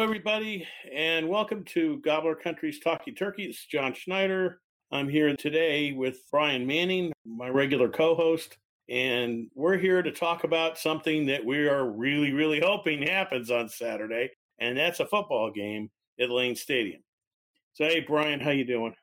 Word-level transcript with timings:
Hello, 0.00 0.08
everybody, 0.08 0.66
and 0.94 1.28
welcome 1.28 1.62
to 1.62 1.98
Gobbler 1.98 2.34
Country's 2.34 2.80
Talking 2.80 3.14
Turkey. 3.14 3.44
It's 3.44 3.66
John 3.66 3.92
Schneider. 3.92 4.62
I'm 4.90 5.10
here 5.10 5.36
today 5.36 5.92
with 5.92 6.22
Brian 6.30 6.66
Manning, 6.66 7.12
my 7.26 7.50
regular 7.50 7.90
co 7.90 8.14
host, 8.14 8.56
and 8.88 9.48
we're 9.54 9.76
here 9.76 10.00
to 10.00 10.10
talk 10.10 10.44
about 10.44 10.78
something 10.78 11.26
that 11.26 11.44
we 11.44 11.68
are 11.68 11.90
really, 11.90 12.32
really 12.32 12.60
hoping 12.64 13.02
happens 13.02 13.50
on 13.50 13.68
Saturday, 13.68 14.30
and 14.58 14.74
that's 14.74 15.00
a 15.00 15.06
football 15.06 15.50
game 15.50 15.90
at 16.18 16.30
Lane 16.30 16.56
Stadium. 16.56 17.02
So, 17.74 17.84
hey, 17.84 18.00
Brian, 18.00 18.40
how 18.40 18.52
you 18.52 18.64
doing? 18.64 18.94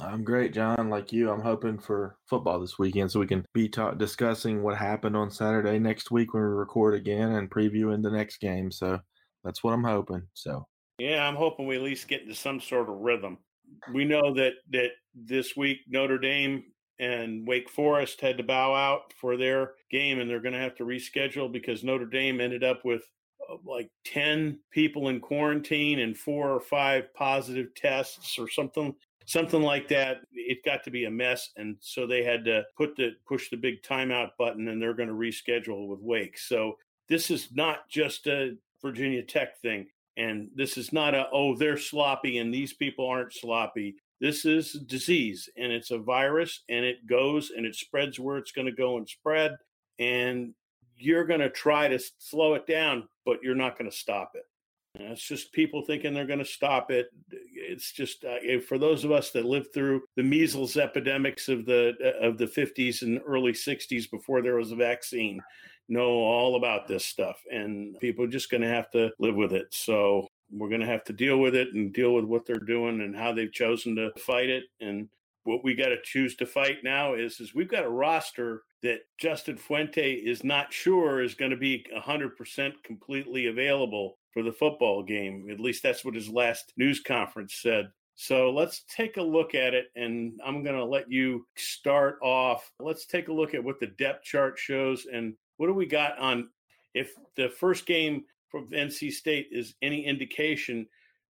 I'm 0.00 0.24
great, 0.24 0.54
John. 0.54 0.88
Like 0.88 1.12
you, 1.12 1.30
I'm 1.30 1.42
hoping 1.42 1.78
for 1.78 2.16
football 2.24 2.58
this 2.58 2.78
weekend 2.78 3.12
so 3.12 3.20
we 3.20 3.26
can 3.26 3.44
be 3.52 3.68
ta- 3.68 3.90
discussing 3.90 4.62
what 4.62 4.78
happened 4.78 5.14
on 5.14 5.30
Saturday 5.30 5.78
next 5.78 6.10
week 6.10 6.32
when 6.32 6.42
we 6.42 6.48
record 6.48 6.94
again 6.94 7.32
and 7.32 7.50
previewing 7.50 8.02
the 8.02 8.10
next 8.10 8.38
game. 8.38 8.70
So 8.70 8.98
that's 9.48 9.64
what 9.64 9.72
I'm 9.72 9.84
hoping. 9.84 10.22
So 10.34 10.66
Yeah, 10.98 11.26
I'm 11.26 11.34
hoping 11.34 11.66
we 11.66 11.76
at 11.76 11.82
least 11.82 12.06
get 12.06 12.20
into 12.20 12.34
some 12.34 12.60
sort 12.60 12.90
of 12.90 12.96
rhythm. 12.96 13.38
We 13.94 14.04
know 14.04 14.34
that 14.34 14.54
that 14.72 14.90
this 15.14 15.56
week 15.56 15.78
Notre 15.88 16.18
Dame 16.18 16.64
and 16.98 17.48
Wake 17.48 17.70
Forest 17.70 18.20
had 18.20 18.36
to 18.36 18.44
bow 18.44 18.74
out 18.74 19.14
for 19.18 19.38
their 19.38 19.72
game, 19.90 20.20
and 20.20 20.28
they're 20.28 20.42
going 20.42 20.52
to 20.52 20.60
have 20.60 20.76
to 20.76 20.84
reschedule 20.84 21.50
because 21.50 21.82
Notre 21.82 22.04
Dame 22.04 22.42
ended 22.42 22.62
up 22.62 22.84
with 22.84 23.02
uh, 23.50 23.56
like 23.64 23.88
ten 24.04 24.58
people 24.70 25.08
in 25.08 25.18
quarantine 25.18 26.00
and 26.00 26.14
four 26.14 26.50
or 26.50 26.60
five 26.60 27.14
positive 27.14 27.74
tests 27.74 28.38
or 28.38 28.50
something. 28.50 28.94
Something 29.24 29.62
like 29.62 29.88
that. 29.88 30.18
It 30.30 30.62
got 30.62 30.84
to 30.84 30.90
be 30.90 31.06
a 31.06 31.10
mess, 31.10 31.52
and 31.56 31.76
so 31.80 32.06
they 32.06 32.22
had 32.22 32.44
to 32.44 32.64
put 32.76 32.96
the 32.96 33.12
push 33.26 33.48
the 33.48 33.56
big 33.56 33.82
timeout 33.82 34.30
button, 34.38 34.68
and 34.68 34.80
they're 34.80 34.92
going 34.92 35.08
to 35.08 35.14
reschedule 35.14 35.88
with 35.88 36.00
Wake. 36.00 36.36
So 36.36 36.76
this 37.08 37.30
is 37.30 37.48
not 37.54 37.88
just 37.88 38.26
a 38.26 38.56
Virginia 38.82 39.22
Tech 39.22 39.60
thing. 39.60 39.86
And 40.16 40.50
this 40.54 40.76
is 40.76 40.92
not 40.92 41.14
a, 41.14 41.28
oh, 41.32 41.56
they're 41.56 41.76
sloppy 41.76 42.38
and 42.38 42.52
these 42.52 42.72
people 42.72 43.06
aren't 43.06 43.32
sloppy. 43.32 43.96
This 44.20 44.44
is 44.44 44.72
disease 44.72 45.48
and 45.56 45.70
it's 45.70 45.92
a 45.92 45.98
virus 45.98 46.62
and 46.68 46.84
it 46.84 47.06
goes 47.06 47.50
and 47.56 47.64
it 47.64 47.76
spreads 47.76 48.18
where 48.18 48.36
it's 48.36 48.50
going 48.50 48.66
to 48.66 48.72
go 48.72 48.96
and 48.96 49.08
spread. 49.08 49.56
And 50.00 50.54
you're 50.96 51.24
going 51.24 51.40
to 51.40 51.50
try 51.50 51.86
to 51.86 52.00
slow 52.18 52.54
it 52.54 52.66
down, 52.66 53.08
but 53.24 53.38
you're 53.42 53.54
not 53.54 53.78
going 53.78 53.90
to 53.90 53.96
stop 53.96 54.32
it. 54.34 54.42
It's 54.98 55.26
just 55.26 55.52
people 55.52 55.82
thinking 55.82 56.12
they're 56.12 56.26
going 56.26 56.38
to 56.38 56.44
stop 56.44 56.90
it. 56.90 57.08
It's 57.30 57.92
just 57.92 58.24
uh, 58.24 58.60
for 58.66 58.78
those 58.78 59.04
of 59.04 59.12
us 59.12 59.30
that 59.30 59.44
lived 59.44 59.72
through 59.72 60.02
the 60.16 60.22
measles 60.22 60.76
epidemics 60.76 61.48
of 61.48 61.66
the 61.66 61.94
of 62.20 62.38
the 62.38 62.46
50s 62.46 63.02
and 63.02 63.20
early 63.26 63.52
60s 63.52 64.10
before 64.10 64.42
there 64.42 64.56
was 64.56 64.72
a 64.72 64.76
vaccine 64.76 65.40
know 65.88 66.10
all 66.10 66.56
about 66.56 66.86
this 66.86 67.04
stuff 67.04 67.40
and 67.50 67.98
people 67.98 68.24
are 68.24 68.28
just 68.28 68.50
going 68.50 68.60
to 68.60 68.68
have 68.68 68.90
to 68.90 69.10
live 69.18 69.34
with 69.34 69.52
it 69.54 69.66
so 69.70 70.28
we're 70.50 70.68
going 70.68 70.80
to 70.80 70.86
have 70.86 71.04
to 71.04 71.12
deal 71.12 71.38
with 71.38 71.54
it 71.54 71.68
and 71.74 71.92
deal 71.92 72.14
with 72.14 72.24
what 72.24 72.44
they're 72.46 72.56
doing 72.56 73.00
and 73.00 73.16
how 73.16 73.32
they've 73.32 73.52
chosen 73.52 73.96
to 73.96 74.10
fight 74.18 74.48
it 74.48 74.64
and 74.80 75.08
what 75.48 75.64
we 75.64 75.74
got 75.74 75.88
to 75.88 75.96
choose 76.04 76.36
to 76.36 76.46
fight 76.46 76.78
now 76.84 77.14
is 77.14 77.40
is 77.40 77.54
we've 77.54 77.70
got 77.70 77.84
a 77.84 77.90
roster 77.90 78.62
that 78.82 79.00
Justin 79.18 79.56
Fuente 79.56 80.12
is 80.12 80.44
not 80.44 80.72
sure 80.72 81.22
is 81.22 81.34
going 81.34 81.50
to 81.50 81.56
be 81.56 81.84
100% 81.96 82.72
completely 82.84 83.46
available 83.46 84.18
for 84.32 84.42
the 84.42 84.52
football 84.52 85.02
game 85.02 85.48
at 85.50 85.58
least 85.58 85.82
that's 85.82 86.04
what 86.04 86.14
his 86.14 86.28
last 86.28 86.72
news 86.76 87.00
conference 87.00 87.54
said 87.62 87.90
so 88.20 88.50
let's 88.50 88.84
take 88.94 89.16
a 89.16 89.22
look 89.22 89.54
at 89.54 89.74
it, 89.74 89.92
and 89.94 90.40
I'm 90.44 90.64
going 90.64 90.74
to 90.74 90.84
let 90.84 91.08
you 91.08 91.46
start 91.56 92.18
off. 92.20 92.68
Let's 92.80 93.06
take 93.06 93.28
a 93.28 93.32
look 93.32 93.54
at 93.54 93.62
what 93.62 93.78
the 93.78 93.86
depth 93.86 94.24
chart 94.24 94.58
shows 94.58 95.06
and 95.06 95.34
what 95.56 95.68
do 95.68 95.72
we 95.72 95.86
got 95.86 96.18
on 96.18 96.48
if 96.94 97.12
the 97.36 97.48
first 97.48 97.86
game 97.86 98.24
from 98.48 98.70
NC 98.70 99.12
State 99.12 99.46
is 99.52 99.76
any 99.82 100.04
indication, 100.04 100.88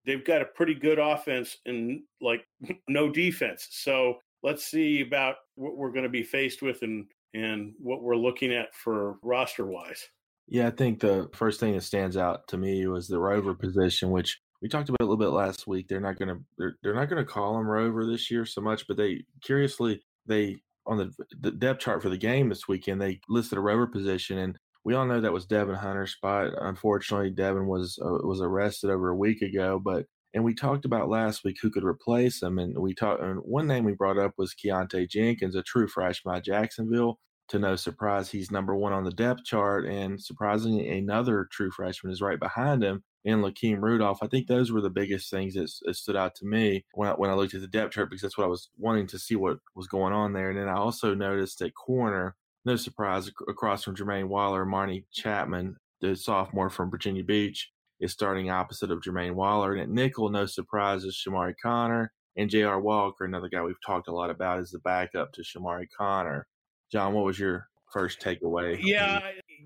they've 0.06 0.24
got 0.24 0.42
a 0.42 0.46
pretty 0.46 0.74
good 0.74 0.98
offense 0.98 1.56
and 1.66 2.02
like 2.20 2.44
no 2.88 3.10
defense. 3.10 3.68
So 3.70 4.16
let's 4.42 4.64
see 4.64 5.00
about 5.00 5.36
what 5.54 5.76
we're 5.76 5.92
going 5.92 6.04
to 6.04 6.08
be 6.08 6.22
faced 6.22 6.62
with 6.62 6.82
and 6.82 7.06
and 7.34 7.72
what 7.78 8.02
we're 8.02 8.16
looking 8.16 8.52
at 8.52 8.74
for 8.74 9.16
roster 9.22 9.64
wise. 9.64 10.06
yeah, 10.48 10.66
I 10.66 10.70
think 10.70 11.00
the 11.00 11.30
first 11.34 11.60
thing 11.60 11.72
that 11.72 11.82
stands 11.82 12.16
out 12.16 12.46
to 12.48 12.58
me 12.58 12.86
was 12.86 13.08
the 13.08 13.18
rover 13.18 13.54
position, 13.54 14.10
which 14.10 14.38
we 14.60 14.68
talked 14.68 14.90
about 14.90 15.00
a 15.00 15.04
little 15.04 15.16
bit 15.16 15.30
last 15.30 15.66
week. 15.66 15.88
They're 15.88 16.00
not 16.00 16.18
going 16.18 16.28
to 16.28 16.44
they're, 16.58 16.76
they're 16.82 16.94
not 16.94 17.08
going 17.08 17.24
to 17.24 17.30
call 17.30 17.58
him 17.58 17.66
rover 17.66 18.04
this 18.04 18.30
year 18.30 18.44
so 18.44 18.60
much, 18.60 18.86
but 18.86 18.96
they 18.96 19.24
curiously 19.42 20.02
they 20.26 20.58
on 20.86 20.98
the, 20.98 21.12
the 21.40 21.50
depth 21.50 21.80
chart 21.80 22.02
for 22.02 22.08
the 22.08 22.18
game 22.18 22.48
this 22.48 22.66
weekend 22.66 23.00
they 23.00 23.20
listed 23.28 23.56
a 23.56 23.60
rover 23.60 23.86
position 23.86 24.38
and 24.38 24.58
we 24.84 24.94
all 24.94 25.06
know 25.06 25.20
that 25.20 25.32
was 25.32 25.46
Devon 25.46 25.76
Hunter's 25.76 26.12
spot. 26.12 26.52
Unfortunately, 26.60 27.30
Devin 27.30 27.66
was 27.66 27.98
uh, 28.04 28.26
was 28.26 28.40
arrested 28.40 28.90
over 28.90 29.10
a 29.10 29.16
week 29.16 29.42
ago, 29.42 29.80
but 29.82 30.06
and 30.34 30.44
we 30.44 30.54
talked 30.54 30.84
about 30.84 31.10
last 31.10 31.44
week 31.44 31.58
who 31.60 31.70
could 31.70 31.84
replace 31.84 32.42
him, 32.42 32.58
and 32.58 32.78
we 32.78 32.94
talked. 32.94 33.22
And 33.22 33.40
one 33.40 33.66
name 33.66 33.84
we 33.84 33.92
brought 33.92 34.18
up 34.18 34.32
was 34.38 34.54
Keontae 34.54 35.08
Jenkins, 35.08 35.54
a 35.54 35.62
true 35.62 35.86
freshman 35.88 36.36
at 36.36 36.44
Jacksonville. 36.44 37.18
To 37.48 37.58
no 37.58 37.76
surprise, 37.76 38.30
he's 38.30 38.50
number 38.50 38.74
one 38.74 38.92
on 38.92 39.04
the 39.04 39.10
depth 39.10 39.44
chart, 39.44 39.84
and 39.84 40.20
surprisingly, 40.22 40.88
another 40.88 41.48
true 41.50 41.70
freshman 41.70 42.12
is 42.12 42.22
right 42.22 42.40
behind 42.40 42.82
him 42.82 43.02
in 43.24 43.42
Lakeem 43.42 43.80
Rudolph. 43.80 44.22
I 44.22 44.26
think 44.26 44.46
those 44.46 44.72
were 44.72 44.80
the 44.80 44.90
biggest 44.90 45.30
things 45.30 45.54
that, 45.54 45.70
that 45.84 45.94
stood 45.94 46.16
out 46.16 46.34
to 46.36 46.46
me 46.46 46.84
when 46.94 47.08
I, 47.08 47.12
when 47.12 47.30
I 47.30 47.34
looked 47.34 47.54
at 47.54 47.60
the 47.60 47.68
depth 47.68 47.92
chart 47.92 48.10
because 48.10 48.22
that's 48.22 48.38
what 48.38 48.44
I 48.44 48.48
was 48.48 48.70
wanting 48.78 49.06
to 49.08 49.18
see 49.18 49.36
what 49.36 49.58
was 49.76 49.86
going 49.86 50.12
on 50.12 50.32
there. 50.32 50.50
And 50.50 50.58
then 50.58 50.68
I 50.68 50.76
also 50.76 51.14
noticed 51.14 51.60
at 51.60 51.74
corner, 51.74 52.36
no 52.64 52.76
surprise, 52.76 53.30
across 53.48 53.84
from 53.84 53.96
Jermaine 53.96 54.28
Waller, 54.28 54.64
Armani 54.64 55.04
Chapman, 55.12 55.76
the 56.00 56.16
sophomore 56.16 56.70
from 56.70 56.90
Virginia 56.90 57.24
Beach, 57.24 57.70
is 58.00 58.12
starting 58.12 58.50
opposite 58.50 58.90
of 58.90 59.00
Jermaine 59.00 59.34
Waller. 59.34 59.72
And 59.72 59.82
at 59.82 59.88
nickel, 59.88 60.28
no 60.28 60.46
surprise, 60.46 61.04
is 61.04 61.20
Chamarri 61.26 61.54
Conner. 61.62 62.12
And 62.36 62.48
J.R. 62.48 62.80
Walker, 62.80 63.24
another 63.24 63.48
guy 63.48 63.62
we've 63.62 63.74
talked 63.84 64.08
a 64.08 64.12
lot 64.12 64.30
about, 64.30 64.60
is 64.60 64.70
the 64.70 64.78
backup 64.78 65.32
to 65.32 65.42
Chamarri 65.42 65.86
Conner. 65.96 66.46
John, 66.90 67.12
what 67.12 67.24
was 67.24 67.38
your 67.38 67.68
first 67.92 68.20
takeaway? 68.20 68.78
Yeah, 68.82 69.20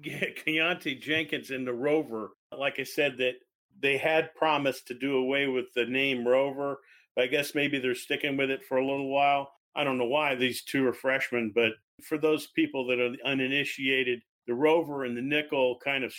Keontae 0.05 1.01
Jenkins 1.01 1.51
in 1.51 1.65
the 1.65 1.73
Rover. 1.73 2.31
Like 2.57 2.79
I 2.79 2.85
said, 2.85 3.19
that 3.19 3.35
they 3.81 3.99
had 3.99 4.35
promised 4.35 4.89
to 4.89 4.95
do 4.95 5.17
away 5.17 5.47
with 5.47 5.67
the 5.75 5.87
name 5.87 6.27
Rover, 6.27 6.79
but 7.15 7.25
I 7.25 7.29
guess 7.29 7.55
maybe 7.55 7.79
they're 7.79 7.95
sticking 7.95 8.37
with 8.37 8.51
it 8.51 8.65
for 8.69 8.79
a 8.79 8.87
little 8.87 9.13
while. 9.13 9.53
I 9.75 9.85
don't 9.85 9.99
know 9.99 10.07
why 10.07 10.35
these 10.35 10.65
two 10.65 10.87
are 10.87 10.93
freshmen, 10.93 11.53
but 11.55 11.73
for 12.03 12.19
those 12.19 12.49
people 12.49 12.87
that 12.87 13.01
are 13.01 13.15
uninitiated, 13.25 14.23
the 14.47 14.55
Rover 14.55 15.05
and 15.05 15.17
the 15.17 15.23
Nickel 15.23 15.79
kind 15.83 16.05
of 16.05 16.15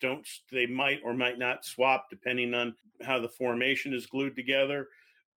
don't, 0.00 0.26
they 0.52 0.66
might 0.66 1.00
or 1.04 1.14
might 1.14 1.38
not 1.38 1.64
swap 1.64 2.06
depending 2.10 2.54
on 2.54 2.74
how 3.02 3.18
the 3.18 3.28
formation 3.28 3.94
is 3.94 4.06
glued 4.06 4.36
together. 4.36 4.88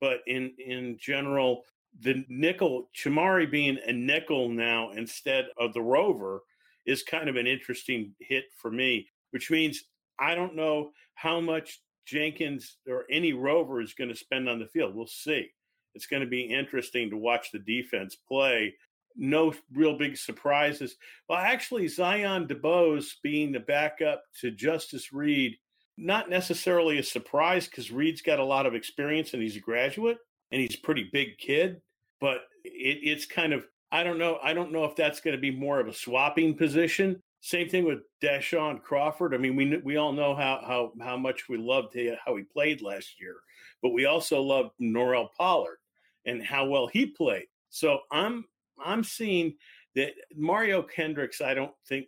But 0.00 0.20
in, 0.26 0.52
in 0.58 0.96
general, 0.98 1.64
the 2.00 2.24
nickel, 2.28 2.88
Chamarri 2.96 3.50
being 3.50 3.78
a 3.86 3.92
nickel 3.92 4.48
now 4.48 4.90
instead 4.92 5.46
of 5.58 5.74
the 5.74 5.82
Rover 5.82 6.42
is 6.86 7.02
kind 7.02 7.28
of 7.28 7.36
an 7.36 7.46
interesting 7.46 8.14
hit 8.20 8.44
for 8.56 8.70
me, 8.70 9.08
which 9.30 9.50
means 9.50 9.84
I 10.18 10.34
don't 10.34 10.56
know 10.56 10.90
how 11.14 11.40
much 11.40 11.80
Jenkins 12.06 12.76
or 12.88 13.04
any 13.10 13.32
Rover 13.32 13.80
is 13.80 13.94
going 13.94 14.10
to 14.10 14.16
spend 14.16 14.48
on 14.48 14.58
the 14.58 14.66
field. 14.66 14.94
We'll 14.94 15.06
see. 15.06 15.48
It's 15.94 16.06
going 16.06 16.22
to 16.22 16.28
be 16.28 16.42
interesting 16.42 17.10
to 17.10 17.16
watch 17.16 17.50
the 17.50 17.58
defense 17.58 18.16
play. 18.16 18.74
No 19.16 19.54
real 19.72 19.96
big 19.96 20.16
surprises. 20.16 20.96
Well, 21.28 21.38
actually, 21.38 21.88
Zion 21.88 22.46
DeBose 22.46 23.14
being 23.22 23.52
the 23.52 23.60
backup 23.60 24.24
to 24.40 24.50
Justice 24.50 25.12
Reed, 25.12 25.56
not 25.96 26.30
necessarily 26.30 26.98
a 26.98 27.02
surprise 27.02 27.66
because 27.66 27.90
Reed's 27.90 28.22
got 28.22 28.38
a 28.38 28.44
lot 28.44 28.66
of 28.66 28.74
experience 28.74 29.34
and 29.34 29.42
he's 29.42 29.56
a 29.56 29.60
graduate 29.60 30.18
and 30.50 30.60
he's 30.60 30.76
a 30.76 30.86
pretty 30.86 31.08
big 31.12 31.38
kid. 31.38 31.80
But 32.20 32.42
it, 32.64 32.98
it's 33.02 33.26
kind 33.26 33.52
of 33.52 33.64
I 33.92 34.04
don't 34.04 34.18
know. 34.18 34.38
I 34.42 34.54
don't 34.54 34.72
know 34.72 34.84
if 34.84 34.94
that's 34.94 35.20
going 35.20 35.34
to 35.34 35.40
be 35.40 35.50
more 35.50 35.80
of 35.80 35.88
a 35.88 35.94
swapping 35.94 36.56
position. 36.56 37.20
Same 37.40 37.68
thing 37.68 37.84
with 37.84 38.00
Deshaun 38.22 38.82
Crawford. 38.82 39.34
I 39.34 39.38
mean, 39.38 39.56
we 39.56 39.76
we 39.78 39.96
all 39.96 40.12
know 40.12 40.34
how 40.34 40.62
how 40.66 40.92
how 41.02 41.16
much 41.16 41.48
we 41.48 41.56
loved 41.56 41.96
how 42.24 42.36
he 42.36 42.44
played 42.44 42.82
last 42.82 43.20
year, 43.20 43.36
but 43.82 43.90
we 43.90 44.04
also 44.04 44.40
loved 44.42 44.70
Norrell 44.80 45.28
Pollard 45.36 45.78
and 46.26 46.42
how 46.42 46.66
well 46.66 46.86
he 46.86 47.06
played. 47.06 47.46
So 47.70 48.00
I'm 48.12 48.44
I'm 48.84 49.04
seeing 49.04 49.54
that 49.96 50.12
Mario 50.36 50.82
Kendricks. 50.82 51.40
I 51.40 51.54
don't 51.54 51.72
think 51.88 52.06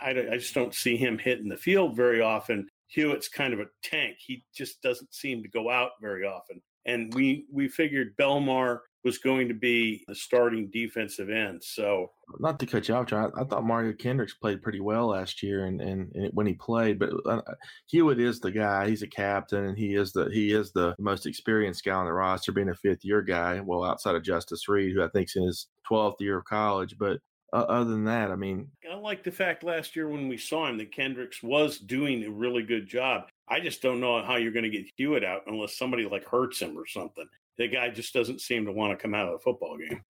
I, 0.00 0.10
I 0.10 0.36
just 0.36 0.54
don't 0.54 0.74
see 0.74 0.96
him 0.96 1.18
hitting 1.18 1.48
the 1.48 1.56
field 1.56 1.96
very 1.96 2.20
often. 2.20 2.68
Hewitt's 2.88 3.28
kind 3.28 3.52
of 3.52 3.60
a 3.60 3.66
tank. 3.82 4.16
He 4.24 4.44
just 4.54 4.82
doesn't 4.82 5.14
seem 5.14 5.42
to 5.42 5.48
go 5.48 5.70
out 5.70 5.90
very 6.00 6.24
often. 6.24 6.62
And 6.86 7.12
we 7.14 7.46
we 7.52 7.68
figured 7.68 8.16
Belmar 8.16 8.80
was 9.06 9.18
going 9.18 9.46
to 9.46 9.54
be 9.54 10.02
the 10.08 10.14
starting 10.14 10.68
defensive 10.72 11.30
end. 11.30 11.62
So, 11.62 12.10
not 12.40 12.58
to 12.58 12.66
cut 12.66 12.88
you 12.88 12.94
off, 12.94 13.06
John, 13.06 13.30
I, 13.36 13.42
I 13.42 13.44
thought 13.44 13.64
Mario 13.64 13.92
Kendricks 13.92 14.34
played 14.34 14.62
pretty 14.62 14.80
well 14.80 15.06
last 15.06 15.44
year, 15.44 15.64
and, 15.66 15.80
and, 15.80 16.12
and 16.16 16.30
when 16.34 16.46
he 16.46 16.54
played, 16.54 16.98
but 16.98 17.10
uh, 17.24 17.40
Hewitt 17.86 18.18
is 18.18 18.40
the 18.40 18.50
guy. 18.50 18.88
He's 18.88 19.02
a 19.02 19.06
captain, 19.06 19.64
and 19.66 19.78
he 19.78 19.94
is 19.94 20.12
the 20.12 20.28
he 20.32 20.50
is 20.52 20.72
the 20.72 20.96
most 20.98 21.24
experienced 21.24 21.84
guy 21.84 21.92
on 21.92 22.06
the 22.06 22.12
roster, 22.12 22.50
being 22.50 22.68
a 22.68 22.74
fifth 22.74 23.04
year 23.04 23.22
guy. 23.22 23.60
Well, 23.60 23.84
outside 23.84 24.16
of 24.16 24.24
Justice 24.24 24.68
Reed, 24.68 24.92
who 24.94 25.04
I 25.04 25.08
think's 25.08 25.36
in 25.36 25.44
his 25.44 25.68
twelfth 25.86 26.20
year 26.20 26.38
of 26.38 26.44
college, 26.44 26.96
but. 26.98 27.20
Uh, 27.52 27.64
other 27.68 27.90
than 27.90 28.04
that, 28.04 28.30
I 28.30 28.36
mean, 28.36 28.68
I 28.90 28.96
like 28.96 29.22
the 29.22 29.30
fact 29.30 29.62
last 29.62 29.94
year 29.94 30.08
when 30.08 30.28
we 30.28 30.36
saw 30.36 30.66
him 30.66 30.78
that 30.78 30.92
Kendricks 30.92 31.42
was 31.42 31.78
doing 31.78 32.24
a 32.24 32.30
really 32.30 32.62
good 32.62 32.86
job. 32.88 33.24
I 33.48 33.60
just 33.60 33.80
don't 33.80 34.00
know 34.00 34.22
how 34.22 34.36
you're 34.36 34.52
going 34.52 34.64
to 34.64 34.70
get 34.70 34.86
Hewitt 34.96 35.24
out 35.24 35.42
unless 35.46 35.78
somebody 35.78 36.06
like 36.06 36.28
hurts 36.28 36.60
him 36.60 36.76
or 36.76 36.86
something 36.86 37.26
the 37.58 37.68
guy 37.68 37.88
just 37.88 38.12
doesn't 38.12 38.40
seem 38.40 38.66
to 38.66 38.72
want 38.72 38.96
to 38.96 39.02
come 39.02 39.14
out 39.14 39.26
of 39.26 39.32
the 39.32 39.38
football 39.38 39.76
game. 39.76 40.02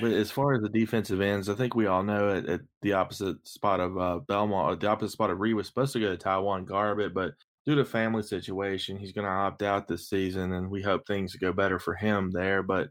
But 0.00 0.12
as 0.12 0.30
far 0.30 0.54
as 0.54 0.62
the 0.62 0.68
defensive 0.68 1.20
ends, 1.20 1.48
I 1.48 1.54
think 1.54 1.74
we 1.74 1.86
all 1.86 2.04
know 2.04 2.36
at, 2.36 2.46
at 2.46 2.60
the 2.82 2.92
opposite 2.92 3.46
spot 3.46 3.80
of 3.80 3.98
uh, 3.98 4.20
Belmar, 4.28 4.78
the 4.78 4.86
opposite 4.86 5.12
spot 5.12 5.30
of 5.30 5.40
Reed 5.40 5.56
was 5.56 5.66
supposed 5.66 5.92
to 5.94 6.00
go 6.00 6.14
to 6.14 6.16
TyJuan 6.16 6.64
Garbutt, 6.64 7.12
but 7.12 7.32
due 7.66 7.74
to 7.74 7.84
family 7.84 8.22
situation, 8.22 8.96
he's 8.96 9.12
going 9.12 9.24
to 9.24 9.30
opt 9.30 9.62
out 9.62 9.88
this 9.88 10.08
season, 10.08 10.52
and 10.52 10.70
we 10.70 10.80
hope 10.80 11.06
things 11.06 11.34
go 11.34 11.52
better 11.52 11.80
for 11.80 11.94
him 11.94 12.30
there. 12.30 12.62
But 12.62 12.88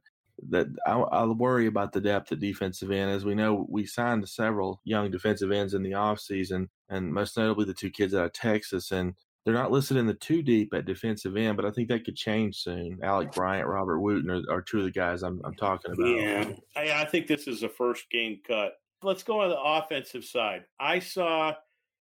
that 0.50 0.68
I, 0.86 0.94
I 0.94 1.26
worry 1.26 1.68
about 1.68 1.94
the 1.94 2.02
depth 2.02 2.32
at 2.32 2.40
defensive 2.40 2.92
end. 2.92 3.12
As 3.12 3.26
we 3.26 3.36
know, 3.36 3.66
we 3.70 3.86
signed 3.86 4.28
several 4.28 4.82
young 4.84 5.12
defensive 5.12 5.52
ends 5.52 5.74
in 5.74 5.84
the 5.84 5.92
offseason, 5.92 6.68
and 6.90 7.14
most 7.14 7.38
notably 7.38 7.66
the 7.66 7.74
two 7.74 7.90
kids 7.90 8.14
out 8.14 8.26
of 8.26 8.34
Texas. 8.34 8.92
And 8.92 9.16
they're 9.46 9.54
not 9.54 9.72
listed 9.72 9.98
in 9.98 10.06
the 10.06 10.14
two 10.14 10.42
deep 10.42 10.74
at 10.74 10.86
defensive 10.86 11.36
end, 11.36 11.56
but 11.56 11.66
I 11.66 11.72
think 11.72 11.90
that 11.90 12.06
could 12.06 12.16
change 12.16 12.58
soon. 12.58 13.00
Alec 13.04 13.32
Bryant, 13.32 13.68
Robert 13.68 14.00
Wooten 14.00 14.30
are, 14.30 14.44
are 14.50 14.62
two 14.62 14.80
of 14.80 14.86
the 14.86 14.92
guys 14.92 15.24
I'm, 15.24 15.42
I'm 15.44 15.56
talking 15.56 15.92
about. 15.92 16.08
Yeah, 16.08 16.52
I, 16.76 17.02
I 17.02 17.06
think 17.06 17.28
this 17.28 17.48
is 17.48 17.64
a 17.64 17.70
first 17.70 18.10
game 18.12 18.40
cut. 18.46 18.74
Let's 19.02 19.24
go 19.24 19.42
on 19.42 19.50
the 19.50 19.60
offensive 19.60 20.26
side. 20.26 20.66
I 20.80 21.00
saw 21.00 21.54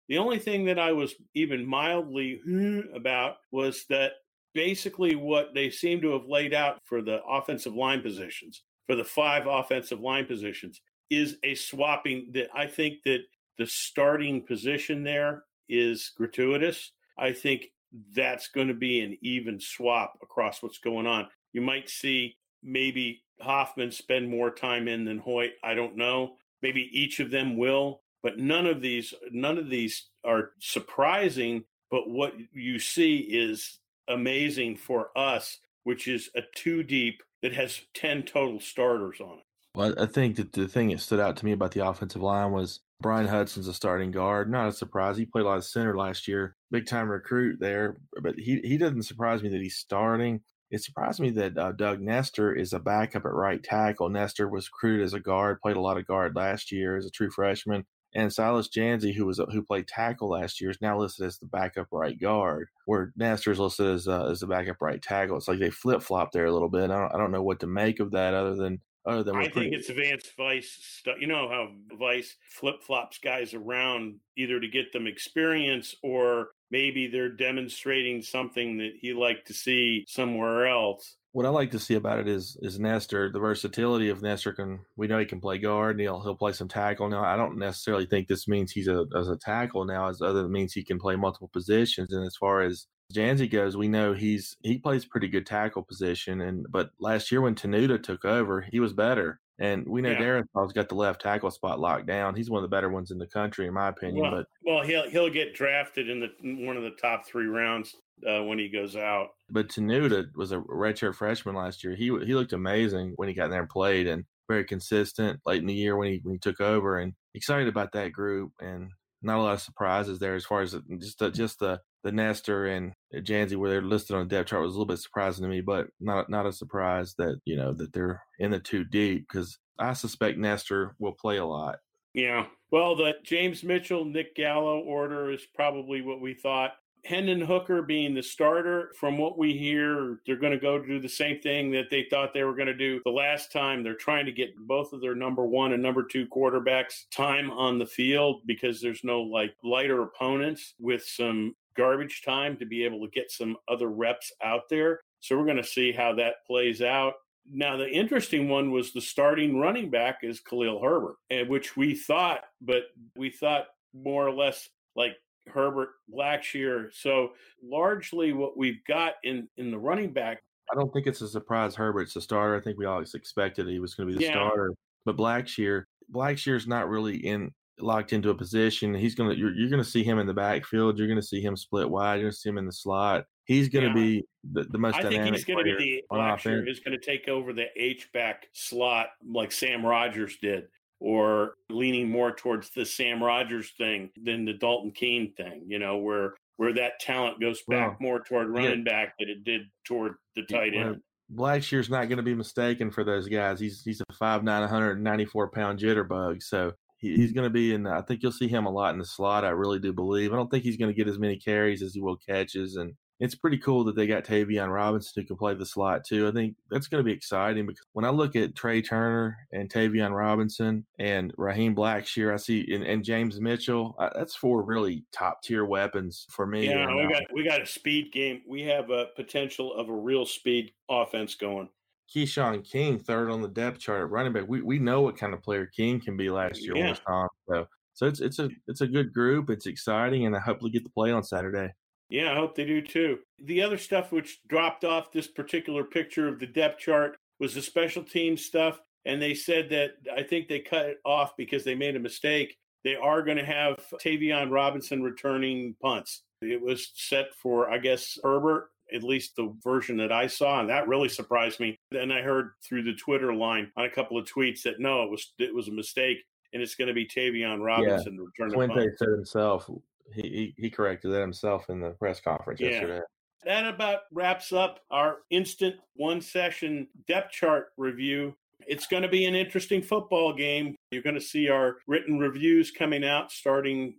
the 0.07 0.17
only 0.17 0.39
thing 0.39 0.65
that 0.65 0.79
I 0.79 0.93
was 0.93 1.15
even 1.33 1.65
mildly 1.65 2.39
hmm, 2.43 2.81
about 2.95 3.37
was 3.51 3.85
that 3.89 4.13
basically 4.55 5.15
what 5.15 5.53
they 5.53 5.69
seem 5.69 6.01
to 6.01 6.13
have 6.13 6.25
laid 6.25 6.55
out 6.55 6.79
for 6.85 7.03
the 7.03 7.23
offensive 7.23 7.75
line 7.75 8.01
positions, 8.01 8.63
for 8.87 8.95
the 8.95 9.03
five 9.03 9.45
offensive 9.45 9.99
line 9.99 10.25
positions, 10.25 10.81
is 11.11 11.37
a 11.43 11.53
swapping 11.53 12.31
that 12.33 12.47
I 12.55 12.65
think 12.65 13.03
that 13.05 13.19
the 13.59 13.67
starting 13.67 14.41
position 14.41 15.03
there 15.03 15.43
is 15.69 16.11
gratuitous 16.17 16.91
I 17.17 17.31
think 17.31 17.67
that's 18.15 18.49
going 18.49 18.67
to 18.67 18.73
be 18.73 19.01
an 19.01 19.17
even 19.21 19.59
swap 19.59 20.17
across 20.21 20.61
what's 20.61 20.79
going 20.79 21.07
on. 21.07 21.27
You 21.53 21.61
might 21.61 21.89
see 21.89 22.37
maybe 22.61 23.23
Hoffman 23.41 23.91
spend 23.91 24.29
more 24.29 24.51
time 24.51 24.87
in 24.87 25.05
than 25.05 25.19
Hoyt. 25.19 25.51
I 25.63 25.73
don't 25.73 25.95
know. 25.95 26.35
Maybe 26.61 26.89
each 26.91 27.19
of 27.19 27.31
them 27.31 27.57
will, 27.57 28.01
but 28.23 28.37
none 28.37 28.65
of 28.65 28.81
these 28.81 29.13
none 29.31 29.57
of 29.57 29.69
these 29.69 30.09
are 30.23 30.51
surprising. 30.59 31.63
But 31.91 32.09
what 32.09 32.33
you 32.51 32.79
see 32.79 33.17
is 33.17 33.79
amazing 34.07 34.77
for 34.77 35.09
us, 35.17 35.59
which 35.83 36.07
is 36.07 36.29
a 36.35 36.41
two 36.55 36.83
deep 36.83 37.21
that 37.41 37.53
has 37.53 37.81
ten 37.93 38.23
total 38.23 38.59
starters 38.59 39.19
on 39.21 39.39
it. 39.39 39.45
Well, 39.75 39.93
I 39.99 40.05
think 40.05 40.37
that 40.37 40.53
the 40.53 40.67
thing 40.67 40.89
that 40.89 41.01
stood 41.01 41.19
out 41.19 41.35
to 41.37 41.45
me 41.45 41.51
about 41.51 41.71
the 41.71 41.85
offensive 41.85 42.21
line 42.21 42.51
was 42.51 42.79
Brian 43.01 43.27
Hudson's 43.27 43.67
a 43.67 43.73
starting 43.73 44.11
guard. 44.11 44.49
Not 44.49 44.69
a 44.69 44.71
surprise. 44.71 45.17
He 45.17 45.25
played 45.25 45.43
a 45.43 45.49
lot 45.49 45.57
of 45.57 45.65
center 45.65 45.97
last 45.97 46.27
year. 46.27 46.55
Big 46.71 46.87
time 46.87 47.09
recruit 47.09 47.59
there, 47.59 47.97
but 48.21 48.35
he 48.37 48.61
he 48.63 48.77
doesn't 48.77 49.03
surprise 49.03 49.43
me 49.43 49.49
that 49.49 49.61
he's 49.61 49.77
starting. 49.77 50.41
It 50.71 50.81
surprised 50.81 51.19
me 51.19 51.29
that 51.31 51.57
uh, 51.57 51.71
Doug 51.73 52.01
Nester 52.01 52.53
is 52.53 52.73
a 52.73 52.79
backup 52.79 53.25
at 53.25 53.33
right 53.33 53.61
tackle. 53.61 54.09
Nester 54.09 54.49
was 54.49 54.67
recruited 54.67 55.05
as 55.05 55.13
a 55.13 55.19
guard, 55.19 55.61
played 55.61 55.77
a 55.77 55.81
lot 55.81 55.97
of 55.97 56.07
guard 56.07 56.35
last 56.35 56.71
year 56.71 56.97
as 56.97 57.05
a 57.05 57.11
true 57.11 57.29
freshman. 57.29 57.85
And 58.15 58.31
Silas 58.31 58.69
Dzansi, 58.69 59.13
who 59.13 59.25
was 59.25 59.41
who 59.51 59.61
played 59.61 59.87
tackle 59.87 60.29
last 60.29 60.61
year, 60.61 60.69
is 60.69 60.81
now 60.81 60.97
listed 60.97 61.25
as 61.25 61.37
the 61.37 61.45
backup 61.45 61.87
right 61.91 62.19
guard, 62.19 62.69
where 62.85 63.11
Nester 63.17 63.51
is 63.51 63.59
listed 63.59 63.87
as 63.87 64.07
uh, 64.07 64.27
as 64.27 64.39
the 64.39 64.47
backup 64.47 64.81
right 64.81 65.01
tackle. 65.01 65.35
It's 65.35 65.49
like 65.49 65.59
they 65.59 65.69
flip 65.69 66.01
flop 66.01 66.31
there 66.31 66.45
a 66.45 66.51
little 66.51 66.69
bit. 66.69 66.89
I 66.89 66.99
don't, 66.99 67.13
I 67.13 67.17
don't 67.17 67.31
know 67.31 67.43
what 67.43 67.59
to 67.59 67.67
make 67.67 67.99
of 67.99 68.11
that, 68.11 68.33
other 68.33 68.55
than 68.55 68.79
other 69.05 69.21
than 69.21 69.35
I 69.35 69.49
think 69.49 69.73
it's 69.73 69.89
Vance 69.89 70.31
Vice 70.37 70.77
stuff. 70.81 71.17
You 71.19 71.27
know 71.27 71.49
how 71.49 71.71
Vice 71.99 72.37
flip 72.49 72.81
flops 72.81 73.17
guys 73.19 73.53
around 73.53 74.15
either 74.37 74.59
to 74.59 74.67
get 74.67 74.93
them 74.93 75.07
experience 75.07 75.93
or 76.01 76.49
maybe 76.71 77.07
they're 77.07 77.29
demonstrating 77.29 78.21
something 78.21 78.77
that 78.77 78.93
he 78.99 79.13
liked 79.13 79.47
to 79.47 79.53
see 79.53 80.05
somewhere 80.07 80.67
else. 80.67 81.17
What 81.35 81.45
I 81.45 81.49
like 81.49 81.71
to 81.71 81.79
see 81.79 81.95
about 81.95 82.19
it 82.19 82.29
is 82.29 82.55
is 82.61 82.79
Nester, 82.79 83.29
the 83.29 83.39
versatility 83.39 84.07
of 84.07 84.21
Nester 84.21 84.53
can 84.53 84.79
we 84.95 85.07
know 85.07 85.19
he 85.19 85.25
can 85.25 85.41
play 85.41 85.57
guard, 85.57 85.99
he'll 85.99 86.21
he'll 86.21 86.37
play 86.37 86.53
some 86.53 86.69
tackle. 86.69 87.09
Now 87.09 87.25
I 87.25 87.35
don't 87.35 87.57
necessarily 87.57 88.05
think 88.05 88.29
this 88.29 88.47
means 88.47 88.71
he's 88.71 88.87
a 88.87 89.03
as 89.13 89.27
a 89.27 89.35
tackle 89.35 89.83
now, 89.83 90.07
as 90.07 90.21
other 90.21 90.47
means 90.47 90.71
he 90.71 90.85
can 90.85 90.97
play 90.97 91.17
multiple 91.17 91.49
positions. 91.51 92.13
And 92.13 92.25
as 92.25 92.37
far 92.37 92.61
as 92.61 92.87
Dzansi 93.13 93.51
goes, 93.51 93.75
we 93.75 93.89
know 93.89 94.13
he's 94.13 94.55
he 94.63 94.77
plays 94.77 95.03
pretty 95.03 95.27
good 95.27 95.45
tackle 95.45 95.83
position, 95.83 96.39
and 96.39 96.67
but 96.69 96.91
last 97.01 97.29
year 97.33 97.41
when 97.41 97.55
Tenuta 97.55 98.01
took 98.01 98.23
over, 98.23 98.65
he 98.71 98.79
was 98.79 98.93
better. 98.93 99.41
And 99.59 99.87
we 99.87 100.01
know 100.01 100.11
yeah. 100.11 100.19
Darrisaw's 100.19 100.73
got 100.73 100.89
the 100.89 100.95
left 100.95 101.21
tackle 101.21 101.49
spot 101.49 101.79
locked 101.79 102.07
down. 102.07 102.35
He's 102.35 102.49
one 102.49 102.63
of 102.63 102.69
the 102.69 102.75
better 102.75 102.89
ones 102.89 103.11
in 103.11 103.17
the 103.17 103.27
country, 103.27 103.67
in 103.67 103.73
my 103.73 103.87
opinion. 103.87 104.23
Well, 104.23 104.31
but 104.31 104.47
well, 104.65 104.83
he'll 104.83 105.09
he'll 105.09 105.29
get 105.29 105.53
drafted 105.53 106.09
in 106.09 106.19
the 106.19 106.65
one 106.65 106.75
of 106.75 106.83
the 106.83 106.95
top 107.01 107.25
three 107.25 107.45
rounds 107.45 107.95
uh, 108.27 108.43
when 108.43 108.59
he 108.59 108.67
goes 108.67 108.95
out. 108.95 109.29
But 109.49 109.69
Tenuta 109.69 110.25
was 110.35 110.51
a 110.51 110.57
redshirt 110.57 111.15
freshman 111.15 111.55
last 111.55 111.83
year. 111.83 111.95
He 111.95 112.05
he 112.05 112.35
looked 112.35 112.53
amazing 112.53 113.13
when 113.15 113.29
he 113.29 113.33
got 113.33 113.45
in 113.45 113.51
there 113.51 113.61
and 113.61 113.69
played, 113.69 114.07
and 114.07 114.25
very 114.47 114.65
consistent 114.65 115.39
late 115.45 115.61
in 115.61 115.67
the 115.67 115.73
year 115.73 115.95
when 115.95 116.11
he 116.11 116.19
when 116.23 116.35
he 116.35 116.39
took 116.39 116.59
over. 116.59 116.99
And 116.99 117.13
excited 117.33 117.69
about 117.69 117.93
that 117.93 118.11
group, 118.11 118.51
and 118.59 118.89
not 119.21 119.37
a 119.37 119.41
lot 119.41 119.53
of 119.53 119.61
surprises 119.61 120.19
there 120.19 120.35
as 120.35 120.45
far 120.45 120.61
as 120.61 120.75
just 120.99 121.19
the, 121.19 121.31
just 121.31 121.59
the 121.59 121.79
the 122.05 122.11
Nester 122.11 122.67
and 122.67 122.93
uh, 123.13 123.19
Dzansi 123.19 123.57
where 123.57 123.69
they're 123.69 123.81
listed 123.81 124.15
on 124.15 124.27
the 124.27 124.35
depth 124.35 124.49
chart 124.49 124.61
was 124.61 124.75
a 124.75 124.77
little 124.77 124.85
bit 124.85 124.99
surprising 124.99 125.43
to 125.43 125.49
me, 125.49 125.59
but 125.59 125.87
not 125.99 126.29
not 126.29 126.45
a 126.45 126.53
surprise 126.53 127.15
that 127.17 127.41
you 127.43 127.57
know 127.57 127.73
that 127.73 127.91
they're 127.91 128.21
in 128.39 128.51
the 128.51 128.59
two 128.59 128.85
deep 128.85 129.27
because 129.27 129.57
I 129.79 129.93
suspect 129.93 130.37
Nester 130.37 130.95
will 130.99 131.13
play 131.13 131.37
a 131.37 131.45
lot. 131.45 131.79
Yeah, 132.13 132.45
well, 132.71 132.95
the 132.95 133.15
James 133.23 133.63
Mitchell, 133.63 134.05
Nick 134.05 134.35
Gallo 134.35 134.79
order 134.79 135.31
is 135.31 135.45
probably 135.53 136.01
what 136.01 136.21
we 136.21 136.33
thought. 136.33 136.73
Hendon 137.03 137.41
Hooker 137.41 137.83
being 137.83 138.15
the 138.15 138.23
starter, 138.23 138.91
from 138.99 139.19
what 139.19 139.37
we 139.37 139.55
hear, 139.55 140.21
they're 140.25 140.37
going 140.37 140.53
to 140.53 140.59
go 140.59 140.79
do 140.79 140.99
the 140.99 141.07
same 141.07 141.39
thing 141.39 141.69
that 141.71 141.91
they 141.91 142.07
thought 142.09 142.33
they 142.33 142.43
were 142.43 142.55
going 142.55 142.65
to 142.65 142.73
do 142.73 142.99
the 143.05 143.11
last 143.11 143.51
time. 143.51 143.83
They're 143.83 143.93
trying 143.93 144.25
to 144.25 144.31
get 144.31 144.57
both 144.57 144.91
of 144.91 145.01
their 145.01 145.13
number 145.13 145.45
one 145.45 145.73
and 145.73 145.83
number 145.83 146.03
two 146.03 146.25
quarterbacks 146.25 147.03
time 147.11 147.51
on 147.51 147.77
the 147.77 147.85
field 147.85 148.41
because 148.47 148.81
there's 148.81 149.03
no 149.03 149.21
like 149.21 149.53
lighter 149.63 150.01
opponents 150.01 150.73
with 150.79 151.03
some 151.03 151.53
garbage 151.75 152.21
time 152.23 152.57
to 152.57 152.65
be 152.65 152.83
able 152.83 153.01
to 153.01 153.11
get 153.11 153.31
some 153.31 153.57
other 153.67 153.89
reps 153.89 154.31
out 154.43 154.63
there. 154.69 155.01
So 155.19 155.37
we're 155.37 155.45
going 155.45 155.57
to 155.57 155.63
see 155.63 155.91
how 155.91 156.13
that 156.15 156.45
plays 156.47 156.81
out. 156.81 157.13
Now, 157.51 157.77
the 157.77 157.89
interesting 157.89 158.49
one 158.49 158.71
was 158.71 158.91
the 158.91 159.01
starting 159.01 159.59
running 159.59 159.89
back 159.89 160.19
is 160.23 160.39
Khalil 160.39 160.81
Herbert, 160.81 161.17
and 161.29 161.47
which 161.47 161.77
we 161.77 161.93
thought, 161.93 162.41
but 162.61 162.83
we 163.15 163.29
thought 163.29 163.67
more 163.93 164.27
or 164.27 164.33
less 164.33 164.67
like 164.95 165.15
Herbert 165.47 165.89
Blackshear. 166.11 166.89
So 166.93 167.33
largely 167.63 168.33
what 168.33 168.57
we've 168.57 168.83
got 168.87 169.15
in, 169.23 169.47
in 169.57 169.69
the 169.71 169.77
running 169.77 170.11
back. 170.11 170.41
I 170.71 170.75
don't 170.75 170.91
think 170.91 171.05
it's 171.05 171.21
a 171.21 171.27
surprise 171.27 171.75
Herbert's 171.75 172.15
the 172.15 172.21
starter. 172.21 172.55
I 172.55 172.61
think 172.61 172.79
we 172.79 172.85
always 172.85 173.13
expected 173.13 173.67
he 173.67 173.79
was 173.79 173.93
going 173.93 174.09
to 174.09 174.15
be 174.15 174.19
the 174.19 174.25
yeah. 174.25 174.33
starter. 174.33 174.73
But 175.05 175.17
Blackshear, 175.17 175.83
Blackshear's 176.11 176.67
not 176.67 176.89
really 176.89 177.17
in 177.17 177.51
locked 177.79 178.13
into 178.13 178.29
a 178.29 178.35
position. 178.35 178.93
He's 178.93 179.15
gonna 179.15 179.33
you're, 179.33 179.53
you're 179.53 179.69
gonna 179.69 179.83
see 179.83 180.03
him 180.03 180.19
in 180.19 180.27
the 180.27 180.33
backfield. 180.33 180.97
You're 180.97 181.07
gonna 181.07 181.21
see 181.21 181.41
him 181.41 181.55
split 181.55 181.89
wide. 181.89 182.15
You're 182.15 182.25
gonna 182.29 182.33
see 182.33 182.49
him 182.49 182.57
in 182.57 182.65
the 182.65 182.71
slot. 182.71 183.25
He's 183.45 183.69
gonna 183.69 183.87
yeah. 183.87 183.93
be 183.93 184.23
the, 184.53 184.63
the 184.63 184.77
most. 184.77 184.95
I 184.95 185.03
think 185.03 185.33
he's 185.33 185.45
gonna 185.45 185.63
be 185.63 186.03
the 186.09 186.15
Blackshear 186.15 186.69
is 186.69 186.79
gonna 186.79 186.97
take 186.97 187.27
over 187.27 187.53
the 187.53 187.65
H 187.75 188.11
back 188.13 188.47
slot 188.53 189.07
like 189.27 189.51
Sam 189.51 189.85
Rogers 189.85 190.37
did. 190.41 190.65
or 190.99 191.55
leaning 191.69 192.09
more 192.09 192.31
towards 192.33 192.69
the 192.71 192.85
Sam 192.85 193.21
Rogers 193.21 193.71
thing 193.77 194.09
than 194.23 194.45
the 194.45 194.53
Dalton 194.53 194.91
Keene 194.91 195.33
thing, 195.33 195.63
you 195.67 195.79
know, 195.79 195.97
where 195.97 196.35
where 196.57 196.73
that 196.73 196.99
talent 196.99 197.39
goes 197.41 197.61
back 197.67 197.89
Well, 197.89 197.97
more 197.99 198.19
toward 198.23 198.47
running 198.49 198.83
yeah. 198.85 198.91
back 198.91 199.15
than 199.19 199.29
it 199.29 199.43
did 199.43 199.63
toward 199.83 200.13
the 200.35 200.43
tight 200.43 200.73
Well, 200.73 200.87
end. 200.87 201.01
Blackshear's 201.33 201.89
not 201.89 202.07
going 202.07 202.17
to 202.17 202.23
be 202.23 202.35
mistaken 202.35 202.91
for 202.91 203.03
those 203.03 203.27
guys. 203.27 203.59
He's 203.59 203.81
he's 203.83 204.01
a 204.01 204.13
5'9", 204.13 204.45
194 204.45 205.49
pound 205.49 205.79
jitterbug. 205.79 206.41
So 206.41 206.71
he, 207.05 207.15
he's 207.15 207.31
going 207.31 207.45
to 207.45 207.53
be 207.53 207.73
in. 207.73 207.87
I 207.87 208.01
think 208.01 208.23
you'll 208.23 208.31
see 208.31 208.47
him 208.47 208.65
a 208.65 208.71
lot 208.71 208.93
in 208.93 208.99
the 208.99 209.05
slot. 209.05 209.45
I 209.45 209.49
really 209.49 209.79
do 209.79 209.93
believe. 209.93 210.33
I 210.33 210.35
don't 210.35 210.49
think 210.49 210.63
he's 210.63 210.77
going 210.77 210.93
to 210.93 210.97
get 210.97 211.07
as 211.07 211.19
many 211.19 211.37
carries 211.37 211.81
as 211.81 211.93
he 211.93 212.01
will 212.01 212.17
catches, 212.17 212.75
and 212.75 212.93
it's 213.19 213.35
pretty 213.35 213.57
cool 213.57 213.85
that 213.85 213.95
they 213.95 214.07
got 214.07 214.25
Tayvion 214.25 214.73
Robinson 214.73 215.21
who 215.21 215.27
can 215.27 215.37
play 215.37 215.53
the 215.53 215.65
slot 215.65 216.03
too. 216.05 216.27
I 216.27 216.31
think 216.31 216.55
that's 216.69 216.87
going 216.87 216.99
to 216.99 217.05
be 217.05 217.13
exciting 217.13 217.65
because 217.65 217.85
when 217.93 218.03
I 218.03 218.09
look 218.09 218.35
at 218.35 218.55
Tre 218.55 218.81
Turner 218.81 219.37
and 219.53 219.69
Tayvion 219.69 220.15
Robinson 220.15 220.85
and 220.99 221.33
Raheem 221.37 221.75
Blackshear, 221.75 222.33
I 222.33 222.37
see 222.37 222.65
and, 222.73 222.83
and 222.83 223.03
James 223.03 223.39
Mitchell. 223.39 223.95
Uh, 223.97 224.09
that's 224.13 224.35
four 224.35 224.63
really 224.63 225.05
top 225.13 225.41
tier 225.43 225.63
weapons 225.63 226.25
for 226.29 226.45
me. 226.45 226.67
Yeah, 226.67 226.93
we 226.93 227.05
uh, 227.05 227.09
got 227.09 227.23
we 227.33 227.43
got 227.43 227.61
a 227.61 227.65
speed 227.65 228.11
game. 228.11 228.41
We 228.47 228.63
have 228.63 228.89
a 228.89 229.07
potential 229.15 229.73
of 229.73 229.87
a 229.89 229.95
real 229.95 230.25
speed 230.25 230.71
offense 230.89 231.35
going. 231.35 231.69
Keshawn 232.13 232.63
King 232.63 232.99
third 232.99 233.29
on 233.29 233.41
the 233.41 233.47
depth 233.47 233.79
chart 233.79 234.01
at 234.01 234.09
running 234.09 234.33
back. 234.33 234.45
We 234.47 234.61
we 234.61 234.79
know 234.79 235.01
what 235.01 235.17
kind 235.17 235.33
of 235.33 235.41
player 235.41 235.65
King 235.65 235.99
can 235.99 236.17
be 236.17 236.29
last 236.29 236.61
year 236.61 236.75
Yeah. 236.75 236.95
Tom. 237.07 237.27
So 237.49 237.67
so 237.93 238.07
it's 238.07 238.19
it's 238.19 238.39
a 238.39 238.49
it's 238.67 238.81
a 238.81 238.87
good 238.87 239.13
group. 239.13 239.49
It's 239.49 239.65
exciting, 239.65 240.25
and 240.25 240.35
I 240.35 240.39
hopefully 240.39 240.71
get 240.71 240.83
to 240.83 240.89
play 240.89 241.11
on 241.11 241.23
Saturday. 241.23 241.73
Yeah, 242.09 242.31
I 242.31 242.35
hope 242.35 242.55
they 242.55 242.65
do 242.65 242.81
too. 242.81 243.19
The 243.43 243.61
other 243.61 243.77
stuff 243.77 244.11
which 244.11 244.39
dropped 244.47 244.83
off 244.83 245.11
this 245.11 245.27
particular 245.27 245.83
picture 245.83 246.27
of 246.27 246.39
the 246.39 246.45
depth 246.45 246.79
chart 246.79 247.17
was 247.39 247.55
the 247.55 247.61
special 247.61 248.03
team 248.03 248.37
stuff. 248.37 248.79
And 249.05 249.21
they 249.21 249.33
said 249.35 249.69
that 249.69 249.91
I 250.15 250.23
think 250.23 250.47
they 250.47 250.59
cut 250.59 250.87
it 250.87 250.97
off 251.05 251.37
because 251.37 251.63
they 251.63 251.75
made 251.75 251.95
a 251.95 251.99
mistake. 251.99 252.57
They 252.83 252.95
are 252.95 253.21
going 253.21 253.37
to 253.37 253.45
have 253.45 253.77
Tayvion 254.03 254.51
Robinson 254.51 255.03
returning 255.03 255.75
punts. 255.81 256.23
It 256.41 256.61
was 256.61 256.91
set 256.95 257.33
for, 257.35 257.69
I 257.69 257.77
guess, 257.77 258.17
Herbert, 258.23 258.69
at 258.95 259.03
least 259.03 259.35
the 259.35 259.53
version 259.63 259.97
that 259.97 260.11
I 260.11 260.27
saw. 260.27 260.59
And 260.59 260.69
that 260.69 260.87
really 260.87 261.09
surprised 261.09 261.59
me. 261.59 261.77
Then 261.91 262.11
I 262.11 262.21
heard 262.21 262.51
through 262.67 262.83
the 262.83 262.95
Twitter 262.95 263.33
line 263.33 263.71
on 263.77 263.85
a 263.85 263.89
couple 263.89 264.17
of 264.17 264.25
tweets 264.25 264.63
that 264.63 264.79
no, 264.79 265.03
it 265.03 265.11
was 265.11 265.33
it 265.37 265.53
was 265.53 265.67
a 265.67 265.71
mistake. 265.71 266.17
And 266.53 266.61
it's 266.63 266.75
going 266.75 266.87
to 266.87 266.93
be 266.93 267.05
Tayvion 267.05 267.63
Robinson 267.63 268.17
returning 268.17 268.71
Fuente 268.71 268.95
said 268.97 269.09
himself. 269.09 269.69
He, 270.13 270.21
he 270.21 270.53
he 270.57 270.69
corrected 270.69 271.11
that 271.11 271.19
himself 271.19 271.69
in 271.69 271.79
the 271.81 271.91
press 271.91 272.21
conference 272.21 272.61
Yeah. 272.61 272.69
yesterday. 272.69 273.01
That 273.43 273.67
about 273.67 274.01
wraps 274.11 274.53
up 274.53 274.79
our 274.89 275.17
instant 275.29 275.75
one 275.95 276.21
session 276.21 276.87
depth 277.07 277.31
chart 277.31 277.67
review. 277.77 278.35
It's 278.67 278.87
going 278.87 279.03
to 279.03 279.09
be 279.09 279.25
an 279.25 279.35
interesting 279.35 279.81
football 279.81 280.33
game. 280.33 280.75
You're 280.91 281.03
going 281.03 281.15
to 281.15 281.21
see 281.21 281.49
our 281.49 281.77
written 281.87 282.17
reviews 282.17 282.71
coming 282.71 283.03
out 283.03 283.31
starting 283.31 283.95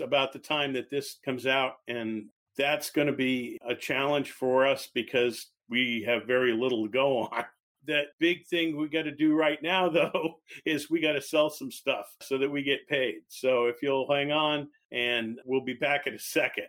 about 0.00 0.32
the 0.32 0.38
time 0.38 0.72
that 0.74 0.90
this 0.90 1.16
comes 1.24 1.46
out. 1.46 1.76
And 1.88 2.26
that's 2.60 2.90
going 2.90 3.06
to 3.06 3.12
be 3.14 3.58
a 3.66 3.74
challenge 3.74 4.32
for 4.32 4.66
us 4.66 4.88
because 4.92 5.46
we 5.70 6.04
have 6.06 6.26
very 6.26 6.52
little 6.52 6.86
to 6.86 6.92
go 6.92 7.18
on. 7.18 7.44
That 7.86 8.08
big 8.18 8.46
thing 8.46 8.76
we 8.76 8.88
got 8.88 9.04
to 9.04 9.10
do 9.10 9.34
right 9.34 9.58
now, 9.62 9.88
though, 9.88 10.34
is 10.66 10.90
we 10.90 11.00
got 11.00 11.12
to 11.12 11.22
sell 11.22 11.48
some 11.48 11.70
stuff 11.70 12.14
so 12.20 12.36
that 12.36 12.50
we 12.50 12.62
get 12.62 12.86
paid. 12.86 13.22
So 13.28 13.64
if 13.64 13.76
you'll 13.82 14.06
hang 14.12 14.30
on, 14.30 14.68
and 14.92 15.38
we'll 15.46 15.64
be 15.64 15.72
back 15.72 16.06
in 16.06 16.12
a 16.12 16.18
second. 16.18 16.66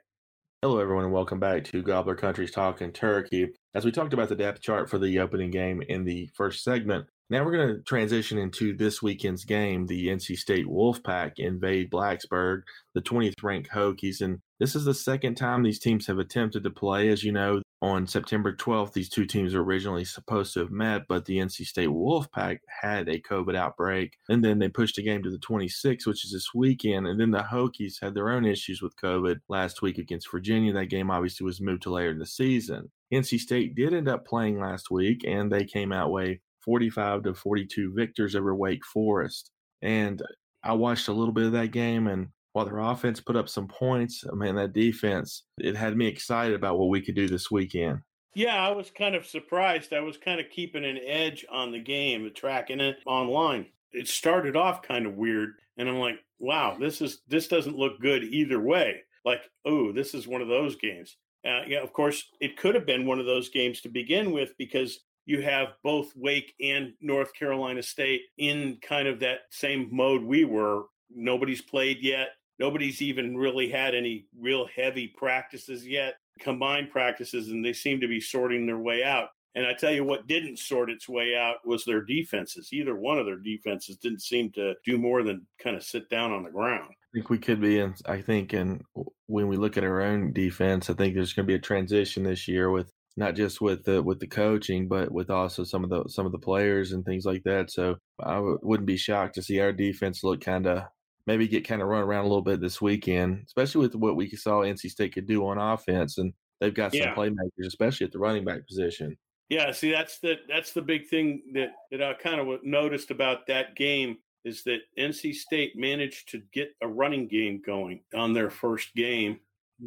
Hello, 0.61 0.79
everyone, 0.79 1.03
and 1.03 1.13
welcome 1.13 1.37
back 1.37 1.65
to 1.65 1.83
Gobbler 1.83 2.15
Country's 2.15 2.51
Talking 2.51 2.93
Turkey. 2.93 3.49
As 3.75 3.83
we 3.83 3.91
talked 3.91 4.13
about 4.13 4.29
the 4.29 4.37
depth 4.37 4.61
chart 4.61 4.89
for 4.89 4.97
the 4.97 5.19
opening 5.19 5.51
game 5.51 5.81
in 5.89 6.05
the 6.05 6.29
first 6.33 6.63
segment, 6.63 7.07
now 7.31 7.45
we're 7.45 7.55
going 7.55 7.75
to 7.75 7.81
transition 7.83 8.37
into 8.37 8.75
this 8.75 9.01
weekend's 9.01 9.45
game. 9.45 9.87
The 9.87 10.09
NC 10.09 10.37
State 10.37 10.67
Wolfpack 10.67 11.33
invade 11.37 11.89
Blacksburg, 11.89 12.63
the 12.93 13.01
20th 13.01 13.41
ranked 13.41 13.69
Hokies. 13.71 14.19
And 14.19 14.39
this 14.59 14.75
is 14.75 14.83
the 14.83 14.93
second 14.93 15.35
time 15.35 15.63
these 15.63 15.79
teams 15.79 16.07
have 16.07 16.19
attempted 16.19 16.63
to 16.63 16.69
play. 16.69 17.07
As 17.07 17.23
you 17.23 17.31
know, 17.31 17.61
on 17.81 18.05
September 18.05 18.53
12th, 18.53 18.91
these 18.91 19.07
two 19.07 19.25
teams 19.25 19.53
were 19.53 19.63
originally 19.63 20.03
supposed 20.03 20.53
to 20.53 20.59
have 20.59 20.71
met, 20.71 21.03
but 21.07 21.23
the 21.23 21.37
NC 21.37 21.65
State 21.65 21.87
Wolfpack 21.87 22.57
had 22.81 23.07
a 23.07 23.21
COVID 23.21 23.55
outbreak. 23.55 24.17
And 24.27 24.43
then 24.43 24.59
they 24.59 24.67
pushed 24.67 24.97
the 24.97 25.01
game 25.01 25.23
to 25.23 25.31
the 25.31 25.37
26th, 25.37 26.05
which 26.05 26.25
is 26.25 26.33
this 26.33 26.53
weekend. 26.53 27.07
And 27.07 27.17
then 27.17 27.31
the 27.31 27.43
Hokies 27.43 28.01
had 28.01 28.13
their 28.13 28.29
own 28.29 28.43
issues 28.43 28.81
with 28.81 28.99
COVID 29.01 29.39
last 29.47 29.81
week 29.81 29.97
against 29.97 30.29
Virginia. 30.29 30.73
That 30.73 30.87
game 30.87 31.09
obviously 31.09 31.45
was 31.45 31.61
moved 31.61 31.83
to 31.83 31.91
later 31.91 32.11
in 32.11 32.19
the 32.19 32.25
season. 32.25 32.91
NC 33.13 33.39
State 33.39 33.73
did 33.73 33.93
end 33.93 34.09
up 34.09 34.25
playing 34.25 34.59
last 34.59 34.91
week, 34.91 35.23
and 35.25 35.49
they 35.49 35.63
came 35.63 35.93
out 35.93 36.11
way 36.11 36.41
45 36.63 37.23
to 37.23 37.33
42 37.33 37.93
victors 37.95 38.35
over 38.35 38.55
Wake 38.55 38.85
Forest. 38.85 39.51
And 39.81 40.21
I 40.63 40.73
watched 40.73 41.07
a 41.07 41.13
little 41.13 41.33
bit 41.33 41.45
of 41.45 41.51
that 41.53 41.71
game, 41.71 42.07
and 42.07 42.29
while 42.53 42.65
their 42.65 42.79
offense 42.79 43.19
put 43.19 43.35
up 43.35 43.49
some 43.49 43.67
points, 43.67 44.23
I 44.31 44.35
mean, 44.35 44.55
that 44.55 44.73
defense, 44.73 45.45
it 45.57 45.75
had 45.75 45.97
me 45.97 46.07
excited 46.07 46.53
about 46.53 46.77
what 46.77 46.89
we 46.89 47.01
could 47.01 47.15
do 47.15 47.27
this 47.27 47.49
weekend. 47.49 48.01
Yeah, 48.33 48.55
I 48.55 48.71
was 48.71 48.91
kind 48.91 49.15
of 49.15 49.25
surprised. 49.25 49.93
I 49.93 49.99
was 49.99 50.17
kind 50.17 50.39
of 50.39 50.49
keeping 50.49 50.85
an 50.85 50.99
edge 51.05 51.45
on 51.49 51.71
the 51.71 51.79
game, 51.79 52.29
tracking 52.33 52.79
it 52.79 52.97
online. 53.05 53.67
It 53.91 54.07
started 54.07 54.55
off 54.55 54.83
kind 54.83 55.05
of 55.05 55.15
weird, 55.15 55.55
and 55.77 55.89
I'm 55.89 55.97
like, 55.97 56.23
"Wow, 56.39 56.77
this 56.79 57.01
is 57.01 57.21
this 57.27 57.47
doesn't 57.49 57.77
look 57.77 57.99
good 57.99 58.23
either 58.23 58.59
way." 58.59 59.01
Like, 59.25 59.49
"Oh, 59.65 59.91
this 59.91 60.13
is 60.13 60.27
one 60.27 60.41
of 60.41 60.47
those 60.47 60.77
games." 60.77 61.17
Uh, 61.43 61.63
yeah, 61.67 61.81
of 61.81 61.91
course, 61.91 62.29
it 62.39 62.55
could 62.55 62.75
have 62.75 62.85
been 62.85 63.05
one 63.05 63.19
of 63.19 63.25
those 63.25 63.49
games 63.49 63.81
to 63.81 63.89
begin 63.89 64.31
with 64.31 64.57
because 64.57 65.01
you 65.25 65.41
have 65.41 65.69
both 65.83 66.11
Wake 66.15 66.53
and 66.61 66.93
North 67.01 67.33
Carolina 67.33 67.83
State 67.83 68.21
in 68.37 68.77
kind 68.81 69.07
of 69.07 69.19
that 69.19 69.39
same 69.49 69.89
mode 69.91 70.23
we 70.23 70.45
were. 70.45 70.83
Nobody's 71.09 71.61
played 71.61 71.99
yet. 72.01 72.29
Nobody's 72.59 73.01
even 73.01 73.35
really 73.35 73.69
had 73.69 73.95
any 73.95 74.25
real 74.37 74.67
heavy 74.75 75.07
practices 75.07 75.87
yet, 75.87 76.15
combined 76.39 76.91
practices, 76.91 77.49
and 77.49 77.65
they 77.65 77.73
seem 77.73 77.99
to 78.01 78.07
be 78.07 78.21
sorting 78.21 78.65
their 78.65 78.77
way 78.77 79.03
out. 79.03 79.29
And 79.55 79.65
I 79.65 79.73
tell 79.73 79.91
you 79.91 80.03
what 80.03 80.27
didn't 80.27 80.59
sort 80.59 80.89
its 80.89 81.09
way 81.09 81.35
out 81.35 81.57
was 81.65 81.83
their 81.83 82.01
defenses. 82.01 82.69
Either 82.71 82.95
one 82.95 83.17
of 83.17 83.25
their 83.25 83.39
defenses 83.39 83.97
didn't 83.97 84.21
seem 84.21 84.51
to 84.53 84.75
do 84.85 84.97
more 84.97 85.23
than 85.23 85.45
kind 85.61 85.75
of 85.75 85.83
sit 85.83 86.09
down 86.09 86.31
on 86.31 86.43
the 86.43 86.49
ground. 86.49 86.89
I 86.89 87.17
think 87.17 87.29
we 87.29 87.37
could 87.37 87.59
be 87.59 87.79
in, 87.79 87.93
I 88.05 88.21
think, 88.21 88.53
and 88.53 88.81
when 89.27 89.47
we 89.47 89.57
look 89.57 89.75
at 89.75 89.83
our 89.83 90.01
own 90.01 90.31
defense, 90.31 90.89
I 90.89 90.93
think 90.93 91.15
there's 91.15 91.33
going 91.33 91.45
to 91.45 91.51
be 91.51 91.55
a 91.55 91.59
transition 91.59 92.23
this 92.23 92.47
year 92.47 92.71
with 92.71 92.93
not 93.17 93.35
just 93.35 93.61
with 93.61 93.83
the 93.83 94.01
with 94.01 94.19
the 94.19 94.27
coaching, 94.27 94.87
but 94.87 95.11
with 95.11 95.29
also 95.29 95.63
some 95.63 95.83
of 95.83 95.89
the 95.89 96.07
some 96.09 96.25
of 96.25 96.31
the 96.31 96.39
players 96.39 96.91
and 96.91 97.03
things 97.05 97.25
like 97.25 97.43
that. 97.43 97.71
So 97.71 97.97
I 98.19 98.35
w- 98.35 98.59
wouldn't 98.61 98.87
be 98.87 98.97
shocked 98.97 99.35
to 99.35 99.41
see 99.43 99.59
our 99.59 99.73
defense 99.73 100.23
look 100.23 100.41
kind 100.41 100.67
of 100.67 100.83
maybe 101.27 101.47
get 101.47 101.67
kind 101.67 101.81
of 101.81 101.87
run 101.87 102.03
around 102.03 102.21
a 102.25 102.27
little 102.27 102.41
bit 102.41 102.61
this 102.61 102.81
weekend, 102.81 103.43
especially 103.45 103.81
with 103.81 103.95
what 103.95 104.15
we 104.15 104.29
saw 104.29 104.61
NC 104.61 104.89
State 104.89 105.13
could 105.13 105.27
do 105.27 105.45
on 105.45 105.57
offense, 105.57 106.17
and 106.17 106.33
they've 106.59 106.73
got 106.73 106.95
some 106.95 107.07
Yeah. 107.07 107.15
playmakers, 107.15 107.67
especially 107.67 108.05
at 108.05 108.11
the 108.11 108.19
running 108.19 108.45
back 108.45 108.65
position. 108.67 109.17
Yeah, 109.49 109.71
see, 109.73 109.91
that's 109.91 110.19
the 110.19 110.37
that's 110.47 110.71
the 110.73 110.81
big 110.81 111.07
thing 111.09 111.43
that 111.53 111.73
that 111.91 112.01
I 112.01 112.13
kind 112.13 112.39
of 112.39 112.63
noticed 112.63 113.11
about 113.11 113.47
that 113.47 113.75
game 113.75 114.17
is 114.45 114.63
that 114.63 114.79
NC 114.97 115.33
State 115.33 115.73
managed 115.75 116.29
to 116.29 116.41
get 116.53 116.71
a 116.81 116.87
running 116.87 117.27
game 117.27 117.61
going 117.63 118.03
on 118.15 118.33
their 118.33 118.49
first 118.49 118.95
game. 118.95 119.39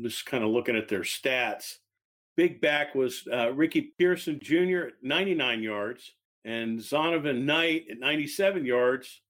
Just 0.02 0.26
kind 0.26 0.44
of 0.44 0.50
looking 0.50 0.76
at 0.76 0.88
their 0.88 1.00
stats. 1.00 1.78
Big 2.36 2.60
back 2.60 2.94
was 2.94 3.26
uh, 3.32 3.52
Ricky 3.52 3.92
Person 3.98 4.40
Jr. 4.42 4.88
at 4.88 4.92
99 5.02 5.62
yards, 5.62 6.12
and 6.44 6.78
Zonovan 6.78 7.44
Knight 7.44 7.86
at 7.90 7.98
97 7.98 8.64
yards, 8.64 9.22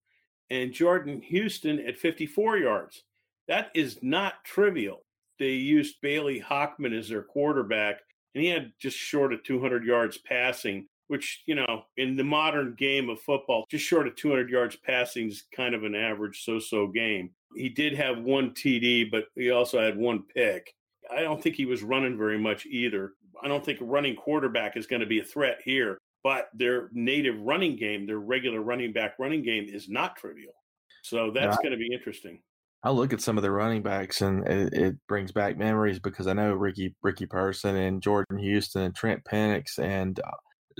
and 0.50 0.72
Jordan 0.72 1.20
Houston 1.22 1.80
at 1.80 1.98
54 1.98 2.58
yards. 2.58 3.04
That 3.48 3.70
is 3.74 3.98
not 4.02 4.44
trivial. 4.44 5.04
They 5.38 5.52
used 5.52 6.00
Bailey 6.00 6.40
Hockman 6.40 6.96
as 6.96 7.08
their 7.08 7.22
quarterback, 7.22 8.00
and 8.34 8.42
he 8.42 8.50
had 8.50 8.72
just 8.80 8.96
short 8.96 9.32
of 9.32 9.42
200 9.42 9.84
yards 9.84 10.18
passing, 10.18 10.86
which, 11.08 11.42
you 11.46 11.54
know, 11.54 11.84
in 11.96 12.16
the 12.16 12.24
modern 12.24 12.74
game 12.78 13.10
of 13.10 13.20
football, 13.20 13.66
just 13.70 13.84
short 13.84 14.06
of 14.06 14.16
200 14.16 14.48
yards 14.48 14.76
passing 14.76 15.28
is 15.28 15.44
kind 15.54 15.74
of 15.74 15.84
an 15.84 15.94
average 15.94 16.44
so 16.44 16.58
so 16.58 16.86
game. 16.86 17.30
He 17.54 17.68
did 17.68 17.94
have 17.94 18.18
one 18.18 18.50
TD, 18.50 19.10
but 19.10 19.26
he 19.34 19.50
also 19.50 19.80
had 19.80 19.96
one 19.96 20.22
pick. 20.34 20.74
I 21.10 21.22
don't 21.22 21.42
think 21.42 21.56
he 21.56 21.66
was 21.66 21.82
running 21.82 22.16
very 22.16 22.38
much 22.38 22.66
either. 22.66 23.12
I 23.42 23.48
don't 23.48 23.64
think 23.64 23.80
a 23.80 23.84
running 23.84 24.16
quarterback 24.16 24.76
is 24.76 24.86
going 24.86 25.00
to 25.00 25.06
be 25.06 25.20
a 25.20 25.24
threat 25.24 25.58
here, 25.64 25.98
but 26.22 26.48
their 26.54 26.88
native 26.92 27.40
running 27.40 27.76
game, 27.76 28.06
their 28.06 28.18
regular 28.18 28.60
running 28.60 28.92
back 28.92 29.14
running 29.18 29.42
game 29.42 29.66
is 29.68 29.88
not 29.88 30.16
trivial. 30.16 30.54
So 31.02 31.30
that's 31.30 31.58
going 31.58 31.72
to 31.72 31.76
be 31.76 31.92
interesting. 31.92 32.40
I 32.82 32.90
look 32.90 33.14
at 33.14 33.22
some 33.22 33.38
of 33.38 33.42
the 33.42 33.50
running 33.50 33.82
backs 33.82 34.20
and 34.20 34.46
it, 34.46 34.72
it 34.74 34.96
brings 35.08 35.32
back 35.32 35.56
memories 35.56 35.98
because 35.98 36.26
I 36.26 36.34
know 36.34 36.52
Ricky 36.52 36.94
Ricky 37.02 37.24
Person 37.24 37.76
and 37.76 38.02
Jordan 38.02 38.36
Houston 38.38 38.82
and 38.82 38.94
Trent 38.94 39.24
Pennix 39.24 39.78
and 39.78 40.20
uh, 40.20 40.30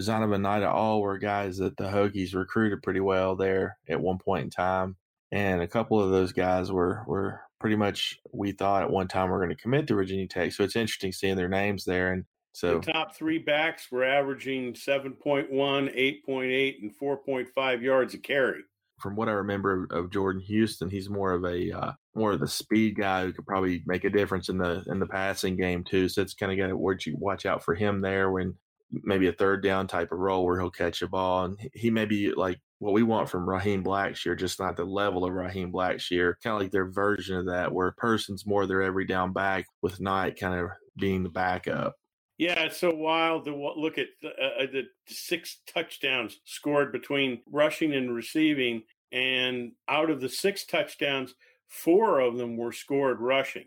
Zonovan 0.00 0.42
Knight 0.42 0.62
all 0.62 1.00
were 1.00 1.18
guys 1.18 1.56
that 1.58 1.76
the 1.78 1.84
Hokies 1.84 2.34
recruited 2.34 2.82
pretty 2.82 3.00
well 3.00 3.36
there 3.36 3.78
at 3.88 4.00
one 4.00 4.18
point 4.18 4.44
in 4.44 4.50
time. 4.50 4.96
And 5.32 5.62
a 5.62 5.68
couple 5.68 6.00
of 6.00 6.10
those 6.10 6.32
guys 6.32 6.70
were 6.70 7.04
were 7.06 7.40
pretty 7.64 7.76
much 7.76 8.20
we 8.30 8.52
thought 8.52 8.82
at 8.82 8.90
one 8.90 9.08
time 9.08 9.30
we're 9.30 9.38
going 9.38 9.48
to 9.48 9.56
commit 9.56 9.86
to 9.86 9.94
Virginia 9.94 10.28
Tech. 10.28 10.52
So 10.52 10.64
it's 10.64 10.76
interesting 10.76 11.12
seeing 11.12 11.34
their 11.34 11.48
names 11.48 11.86
there. 11.86 12.12
And 12.12 12.26
so 12.52 12.78
The 12.78 12.92
top 12.92 13.16
three 13.16 13.38
backs 13.38 13.90
were 13.90 14.04
averaging 14.04 14.74
7.1, 14.74 15.48
8.8, 15.50 16.74
and 16.82 16.92
4.5 16.94 17.80
yards 17.80 18.12
a 18.12 18.18
carry. 18.18 18.60
from 19.00 19.16
what 19.16 19.30
I 19.30 19.32
remember 19.32 19.86
of 19.90 20.10
Jordan 20.10 20.42
Houston, 20.42 20.90
he's 20.90 21.08
more 21.08 21.32
of 21.32 21.46
a 21.46 21.72
uh, 21.72 21.92
more 22.14 22.32
of 22.32 22.40
the 22.40 22.48
speed 22.48 22.96
guy 22.96 23.24
who 23.24 23.32
could 23.32 23.46
probably 23.46 23.82
make 23.86 24.04
a 24.04 24.10
difference 24.10 24.50
in 24.50 24.58
the 24.58 24.84
in 24.88 25.00
the 25.00 25.06
passing 25.06 25.56
game 25.56 25.84
too. 25.84 26.10
So 26.10 26.20
it's 26.20 26.34
kind 26.34 26.52
of 26.52 26.58
got 26.58 26.66
to 26.66 27.10
you 27.10 27.16
watch 27.18 27.46
out 27.46 27.64
for 27.64 27.74
him 27.74 28.02
there 28.02 28.30
when 28.30 28.56
maybe 28.90 29.28
a 29.28 29.32
third 29.32 29.62
down 29.62 29.86
type 29.86 30.12
of 30.12 30.18
role 30.18 30.44
where 30.44 30.60
he'll 30.60 30.70
catch 30.70 31.00
a 31.00 31.08
ball 31.08 31.46
and 31.46 31.58
he 31.72 31.88
may 31.88 32.04
be 32.04 32.30
like 32.32 32.60
what 32.78 32.92
we 32.92 33.02
want 33.02 33.30
from 33.30 33.48
Raheem 33.48 33.84
Blackshear, 33.84 34.38
just 34.38 34.60
not 34.60 34.76
the 34.76 34.84
level 34.84 35.24
of 35.24 35.32
Raheem 35.32 35.72
Blackshear, 35.72 36.34
kind 36.42 36.54
of 36.54 36.62
like 36.62 36.72
their 36.72 36.90
version 36.90 37.36
of 37.36 37.46
that, 37.46 37.72
where 37.72 37.92
Person's 37.92 38.46
more 38.46 38.66
their 38.66 38.82
every 38.82 39.06
down 39.06 39.32
back 39.32 39.66
with 39.80 40.00
Knight 40.00 40.38
kind 40.38 40.58
of 40.58 40.70
being 40.96 41.22
the 41.22 41.28
backup. 41.28 41.94
Yeah, 42.36 42.64
it's 42.64 42.78
so 42.78 42.92
wild 42.92 43.44
to 43.44 43.54
look 43.54 43.96
at 43.96 44.08
the, 44.20 44.28
uh, 44.30 44.64
uh, 44.64 44.66
the 44.66 44.82
six 45.06 45.60
touchdowns 45.72 46.40
scored 46.44 46.90
between 46.90 47.42
rushing 47.50 47.94
and 47.94 48.14
receiving, 48.14 48.82
and 49.12 49.72
out 49.88 50.10
of 50.10 50.20
the 50.20 50.28
six 50.28 50.66
touchdowns, 50.66 51.34
four 51.68 52.18
of 52.20 52.36
them 52.36 52.56
were 52.56 52.72
scored 52.72 53.20
rushing. 53.20 53.66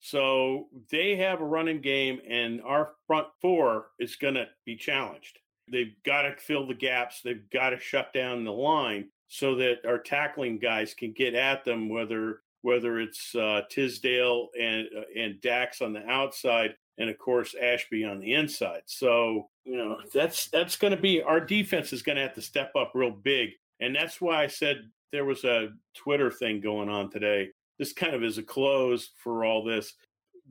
So 0.00 0.68
they 0.90 1.16
have 1.16 1.40
a 1.40 1.46
running 1.46 1.80
game, 1.80 2.20
and 2.28 2.60
our 2.60 2.90
front 3.06 3.28
four 3.40 3.86
is 3.98 4.16
going 4.16 4.34
to 4.34 4.46
be 4.66 4.76
challenged. 4.76 5.38
They've 5.70 5.94
got 6.04 6.22
to 6.22 6.36
fill 6.36 6.66
the 6.66 6.74
gaps. 6.74 7.20
They've 7.22 7.48
got 7.50 7.70
to 7.70 7.78
shut 7.78 8.12
down 8.12 8.44
the 8.44 8.52
line 8.52 9.08
so 9.28 9.56
that 9.56 9.84
our 9.86 9.98
tackling 9.98 10.58
guys 10.58 10.94
can 10.94 11.12
get 11.12 11.34
at 11.34 11.64
them, 11.64 11.88
whether 11.88 12.40
whether 12.62 12.98
it's 12.98 13.34
uh, 13.34 13.62
Tisdale 13.70 14.48
and 14.58 14.88
uh, 14.96 15.02
and 15.16 15.40
Dax 15.40 15.80
on 15.80 15.92
the 15.92 16.04
outside, 16.08 16.74
and 16.98 17.10
of 17.10 17.18
course 17.18 17.54
Ashby 17.60 18.04
on 18.04 18.20
the 18.20 18.34
inside. 18.34 18.82
So 18.86 19.48
you 19.64 19.76
know 19.76 19.98
that's 20.12 20.48
that's 20.48 20.76
going 20.76 20.92
to 20.92 21.00
be 21.00 21.22
our 21.22 21.40
defense 21.40 21.92
is 21.92 22.02
going 22.02 22.16
to 22.16 22.22
have 22.22 22.34
to 22.34 22.42
step 22.42 22.72
up 22.76 22.92
real 22.94 23.10
big, 23.10 23.50
and 23.80 23.94
that's 23.94 24.20
why 24.20 24.42
I 24.42 24.46
said 24.46 24.88
there 25.12 25.24
was 25.24 25.44
a 25.44 25.70
Twitter 25.94 26.30
thing 26.30 26.60
going 26.60 26.88
on 26.88 27.10
today. 27.10 27.50
This 27.78 27.92
kind 27.92 28.14
of 28.14 28.24
is 28.24 28.38
a 28.38 28.42
close 28.42 29.10
for 29.22 29.44
all 29.44 29.62
this 29.62 29.94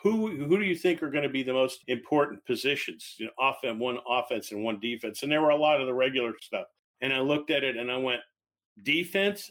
who 0.02 0.28
who 0.28 0.58
do 0.58 0.66
you 0.66 0.76
think 0.76 1.02
are 1.02 1.10
going 1.10 1.24
to 1.24 1.30
be 1.30 1.44
the 1.44 1.54
most 1.54 1.84
important 1.88 2.46
positions? 2.46 3.16
You 3.18 3.26
know, 3.28 3.32
offense, 3.40 3.80
one 3.80 3.98
offense 4.08 4.52
and 4.52 4.64
one 4.64 4.80
defense. 4.80 5.24
And 5.24 5.32
there 5.32 5.42
were 5.42 5.50
a 5.50 5.56
lot 5.56 5.80
of 5.80 5.88
the 5.88 5.94
regular 5.94 6.34
stuff. 6.42 6.68
And 7.02 7.14
I 7.14 7.20
looked 7.20 7.52
at 7.52 7.64
it 7.64 7.78
and 7.78 7.92
I 7.92 7.98
went, 7.98 8.22
defense. 8.84 9.50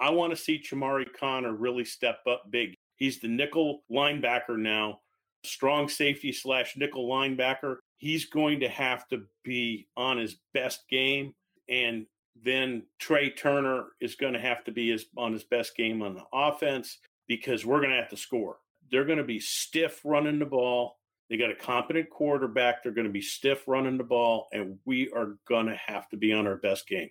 I 0.00 0.10
want 0.10 0.30
to 0.32 0.36
see 0.36 0.60
Chamarri 0.60 1.06
Conner 1.18 1.54
really 1.54 1.84
step 1.84 2.18
up 2.28 2.44
big. 2.50 2.74
He's 2.96 3.20
the 3.20 3.28
nickel 3.28 3.82
linebacker 3.90 4.58
now, 4.58 5.00
strong 5.44 5.88
safety 5.88 6.32
slash 6.32 6.76
nickel 6.76 7.08
linebacker. 7.08 7.76
He's 7.98 8.26
going 8.26 8.60
to 8.60 8.68
have 8.68 9.06
to 9.08 9.22
be 9.44 9.86
on 9.96 10.18
his 10.18 10.36
best 10.54 10.88
game. 10.90 11.34
And 11.68 12.06
then 12.42 12.84
Tre 12.98 13.30
Turner 13.30 13.86
is 14.00 14.14
going 14.16 14.32
to 14.32 14.40
have 14.40 14.64
to 14.64 14.72
be 14.72 14.90
his, 14.90 15.06
on 15.16 15.32
his 15.32 15.44
best 15.44 15.76
game 15.76 16.02
on 16.02 16.14
the 16.14 16.24
offense 16.32 16.98
because 17.28 17.64
we're 17.64 17.78
going 17.78 17.90
to 17.90 18.00
have 18.00 18.10
to 18.10 18.16
score 18.16 18.56
they're 18.92 19.06
going 19.06 19.18
to 19.18 19.24
be 19.24 19.40
stiff 19.40 20.00
running 20.04 20.38
the 20.38 20.46
ball. 20.46 20.98
They 21.28 21.38
got 21.38 21.50
a 21.50 21.54
competent 21.54 22.10
quarterback. 22.10 22.82
They're 22.82 22.92
going 22.92 23.06
to 23.06 23.12
be 23.12 23.22
stiff 23.22 23.66
running 23.66 23.96
the 23.96 24.04
ball, 24.04 24.48
and 24.52 24.78
we 24.84 25.10
are 25.16 25.38
going 25.48 25.66
to 25.66 25.76
have 25.86 26.08
to 26.10 26.16
be 26.16 26.32
on 26.32 26.46
our 26.46 26.56
best 26.56 26.86
game 26.86 27.08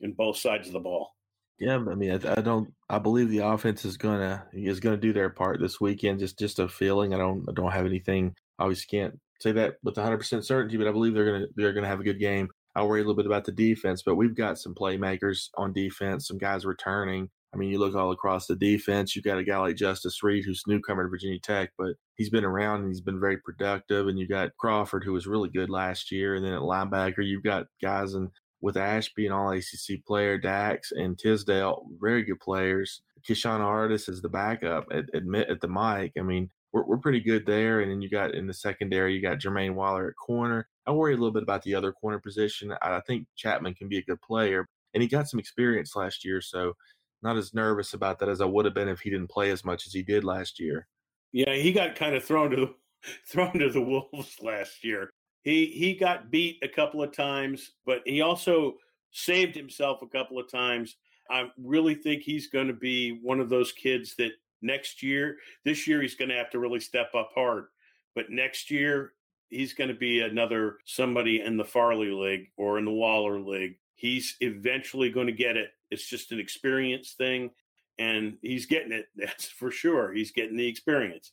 in 0.00 0.12
both 0.12 0.38
sides 0.38 0.68
of 0.68 0.72
the 0.72 0.80
ball. 0.80 1.16
Yeah, 1.58 1.76
I 1.76 1.94
mean, 1.94 2.12
I, 2.12 2.32
I 2.32 2.40
don't. 2.42 2.72
I 2.88 2.98
believe 2.98 3.30
the 3.30 3.38
offense 3.38 3.84
is 3.86 3.96
gonna 3.96 4.46
is 4.52 4.78
gonna 4.78 4.98
do 4.98 5.14
their 5.14 5.30
part 5.30 5.58
this 5.58 5.80
weekend. 5.80 6.20
Just 6.20 6.38
just 6.38 6.58
a 6.58 6.68
feeling. 6.68 7.14
I 7.14 7.18
don't 7.18 7.48
I 7.48 7.52
don't 7.52 7.72
have 7.72 7.86
anything. 7.86 8.34
I 8.58 8.64
obviously 8.64 8.98
can't 8.98 9.18
say 9.40 9.52
that 9.52 9.76
with 9.82 9.96
100 9.96 10.18
percent 10.18 10.44
certainty, 10.44 10.76
but 10.76 10.86
I 10.86 10.92
believe 10.92 11.14
they're 11.14 11.32
gonna 11.32 11.46
they're 11.56 11.72
gonna 11.72 11.86
have 11.86 12.00
a 12.00 12.04
good 12.04 12.20
game. 12.20 12.50
I 12.74 12.82
worry 12.82 13.00
a 13.00 13.04
little 13.04 13.16
bit 13.16 13.24
about 13.24 13.44
the 13.44 13.52
defense, 13.52 14.02
but 14.04 14.16
we've 14.16 14.36
got 14.36 14.58
some 14.58 14.74
playmakers 14.74 15.48
on 15.56 15.72
defense, 15.72 16.28
some 16.28 16.36
guys 16.36 16.66
returning. 16.66 17.30
I 17.54 17.56
mean, 17.56 17.70
you 17.70 17.78
look 17.78 17.94
all 17.94 18.10
across 18.10 18.46
the 18.46 18.56
defense, 18.56 19.16
you 19.16 19.22
got 19.22 19.38
a 19.38 19.44
guy 19.44 19.56
like 19.58 19.76
Justice 19.76 20.22
Reed, 20.22 20.44
who's 20.44 20.62
newcomer 20.66 21.04
to 21.04 21.08
Virginia 21.08 21.38
Tech, 21.38 21.70
but 21.78 21.94
he's 22.16 22.30
been 22.30 22.44
around 22.44 22.80
and 22.80 22.88
he's 22.88 23.00
been 23.00 23.20
very 23.20 23.38
productive. 23.38 24.08
And 24.08 24.18
you 24.18 24.26
got 24.26 24.56
Crawford, 24.58 25.04
who 25.04 25.12
was 25.12 25.26
really 25.26 25.48
good 25.48 25.70
last 25.70 26.10
year. 26.12 26.34
And 26.34 26.44
then 26.44 26.52
at 26.52 26.60
linebacker, 26.60 27.26
you've 27.26 27.44
got 27.44 27.66
guys 27.80 28.14
and 28.14 28.30
with 28.60 28.76
Ashby, 28.76 29.26
an 29.26 29.32
all 29.32 29.50
ACC 29.50 30.04
player, 30.06 30.38
Dax 30.38 30.92
and 30.92 31.18
Tisdale, 31.18 31.86
very 32.00 32.24
good 32.24 32.40
players. 32.40 33.02
Keshon 33.28 33.60
Artis 33.60 34.08
is 34.08 34.22
the 34.22 34.28
backup 34.28 34.86
at, 34.90 35.04
at, 35.14 35.22
at 35.48 35.60
the 35.60 35.68
mic. 35.68 36.12
I 36.18 36.22
mean, 36.22 36.50
we're, 36.72 36.84
we're 36.84 36.98
pretty 36.98 37.20
good 37.20 37.46
there. 37.46 37.80
And 37.80 37.90
then 37.90 38.02
you 38.02 38.10
got 38.10 38.34
in 38.34 38.46
the 38.46 38.54
secondary, 38.54 39.14
you 39.14 39.22
got 39.22 39.38
Jermaine 39.38 39.74
Waller 39.74 40.08
at 40.08 40.16
corner. 40.16 40.68
I 40.86 40.92
worry 40.92 41.14
a 41.14 41.16
little 41.16 41.32
bit 41.32 41.42
about 41.42 41.62
the 41.62 41.74
other 41.74 41.92
corner 41.92 42.18
position. 42.18 42.74
I 42.82 43.00
think 43.06 43.26
Chapman 43.36 43.74
can 43.74 43.88
be 43.88 43.98
a 43.98 44.04
good 44.04 44.20
player, 44.22 44.68
and 44.94 45.02
he 45.02 45.08
got 45.08 45.28
some 45.28 45.40
experience 45.40 45.96
last 45.96 46.24
year. 46.24 46.40
So 46.40 46.74
not 47.22 47.36
as 47.36 47.54
nervous 47.54 47.94
about 47.94 48.18
that 48.18 48.28
as 48.28 48.40
I 48.40 48.44
would 48.44 48.64
have 48.64 48.74
been 48.74 48.88
if 48.88 49.00
he 49.00 49.10
didn't 49.10 49.30
play 49.30 49.50
as 49.50 49.64
much 49.64 49.86
as 49.86 49.92
he 49.92 50.02
did 50.02 50.24
last 50.24 50.60
year. 50.60 50.86
Yeah, 51.32 51.54
he 51.54 51.72
got 51.72 51.96
kind 51.96 52.14
of 52.14 52.24
thrown 52.24 52.50
to 52.50 52.56
the 52.56 52.74
thrown 53.28 53.58
to 53.58 53.70
the 53.70 53.80
wolves 54.12 54.36
last 54.40 54.84
year. 54.84 55.10
He 55.42 55.66
he 55.66 55.94
got 55.94 56.30
beat 56.30 56.58
a 56.62 56.68
couple 56.68 57.02
of 57.02 57.12
times, 57.12 57.72
but 57.84 58.02
he 58.04 58.20
also 58.20 58.74
saved 59.12 59.56
himself 59.56 60.02
a 60.02 60.08
couple 60.08 60.38
of 60.38 60.50
times. 60.50 60.96
I 61.30 61.50
really 61.62 61.94
think 61.94 62.22
he's 62.22 62.48
going 62.48 62.68
to 62.68 62.72
be 62.72 63.18
one 63.22 63.40
of 63.40 63.48
those 63.48 63.72
kids 63.72 64.14
that 64.16 64.32
next 64.62 65.02
year, 65.02 65.36
this 65.64 65.86
year 65.86 66.02
he's 66.02 66.14
going 66.14 66.28
to 66.28 66.36
have 66.36 66.50
to 66.50 66.58
really 66.58 66.80
step 66.80 67.14
up 67.14 67.30
hard. 67.34 67.66
But 68.14 68.30
next 68.30 68.70
year 68.70 69.12
he's 69.48 69.74
going 69.74 69.88
to 69.88 69.94
be 69.94 70.20
another 70.20 70.78
somebody 70.84 71.40
in 71.40 71.56
the 71.56 71.64
Farley 71.64 72.10
League 72.10 72.48
or 72.56 72.78
in 72.78 72.84
the 72.84 72.92
Waller 72.92 73.40
League. 73.40 73.78
He's 73.94 74.36
eventually 74.40 75.10
going 75.10 75.26
to 75.26 75.32
get 75.32 75.56
it 75.56 75.70
it's 75.90 76.08
just 76.08 76.32
an 76.32 76.40
experience 76.40 77.14
thing, 77.16 77.50
and 77.98 78.36
he's 78.42 78.66
getting 78.66 78.92
it. 78.92 79.06
That's 79.16 79.46
for 79.46 79.70
sure. 79.70 80.12
He's 80.12 80.32
getting 80.32 80.56
the 80.56 80.68
experience. 80.68 81.32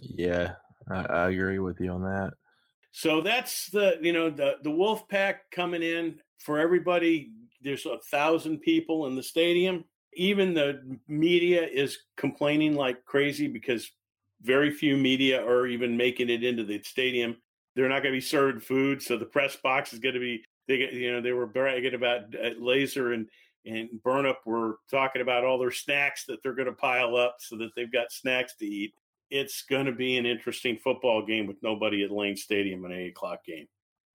Yeah, 0.00 0.54
I, 0.90 1.04
I 1.04 1.30
agree 1.30 1.58
with 1.58 1.80
you 1.80 1.90
on 1.90 2.02
that. 2.02 2.32
So 2.96 3.20
that's 3.20 3.70
the 3.70 3.98
you 4.00 4.12
know 4.12 4.30
the 4.30 4.58
the 4.62 4.70
Wolf 4.70 5.08
Pack 5.08 5.50
coming 5.50 5.82
in 5.82 6.20
for 6.38 6.60
everybody. 6.60 7.32
There's 7.60 7.86
a 7.86 7.98
thousand 8.10 8.60
people 8.60 9.06
in 9.06 9.16
the 9.16 9.22
stadium. 9.22 9.84
Even 10.14 10.54
the 10.54 10.98
media 11.08 11.66
is 11.66 11.98
complaining 12.16 12.74
like 12.74 13.04
crazy 13.04 13.48
because 13.48 13.90
very 14.42 14.70
few 14.70 14.96
media 14.96 15.44
are 15.44 15.66
even 15.66 15.96
making 15.96 16.30
it 16.30 16.44
into 16.44 16.62
the 16.62 16.80
stadium. 16.84 17.36
They're 17.74 17.88
not 17.88 18.04
going 18.04 18.12
to 18.12 18.18
be 18.18 18.20
served 18.20 18.62
food, 18.62 19.02
so 19.02 19.16
the 19.16 19.24
press 19.24 19.56
box 19.56 19.92
is 19.92 19.98
going 19.98 20.14
to 20.14 20.20
be. 20.20 20.44
They 20.68 20.76
you 20.92 21.12
know 21.12 21.20
they 21.20 21.32
were 21.32 21.48
bragging 21.48 21.94
about 21.94 22.32
uh, 22.34 22.50
Laser 22.60 23.12
and 23.12 23.26
and 23.66 23.88
Burnup 24.04 24.36
were 24.44 24.78
talking 24.90 25.22
about 25.22 25.44
all 25.44 25.58
their 25.58 25.70
snacks 25.70 26.24
that 26.26 26.42
they're 26.42 26.54
going 26.54 26.66
to 26.66 26.72
pile 26.72 27.16
up 27.16 27.36
so 27.40 27.56
that 27.56 27.70
they've 27.74 27.92
got 27.92 28.12
snacks 28.12 28.54
to 28.56 28.66
eat. 28.66 28.94
It's 29.30 29.62
going 29.62 29.86
to 29.86 29.92
be 29.92 30.16
an 30.18 30.26
interesting 30.26 30.78
football 30.82 31.24
game 31.24 31.46
with 31.46 31.62
nobody 31.62 32.04
at 32.04 32.10
Lane 32.10 32.36
Stadium, 32.36 32.84
an 32.84 32.92
eight 32.92 33.10
o'clock 33.10 33.44
game. 33.44 33.66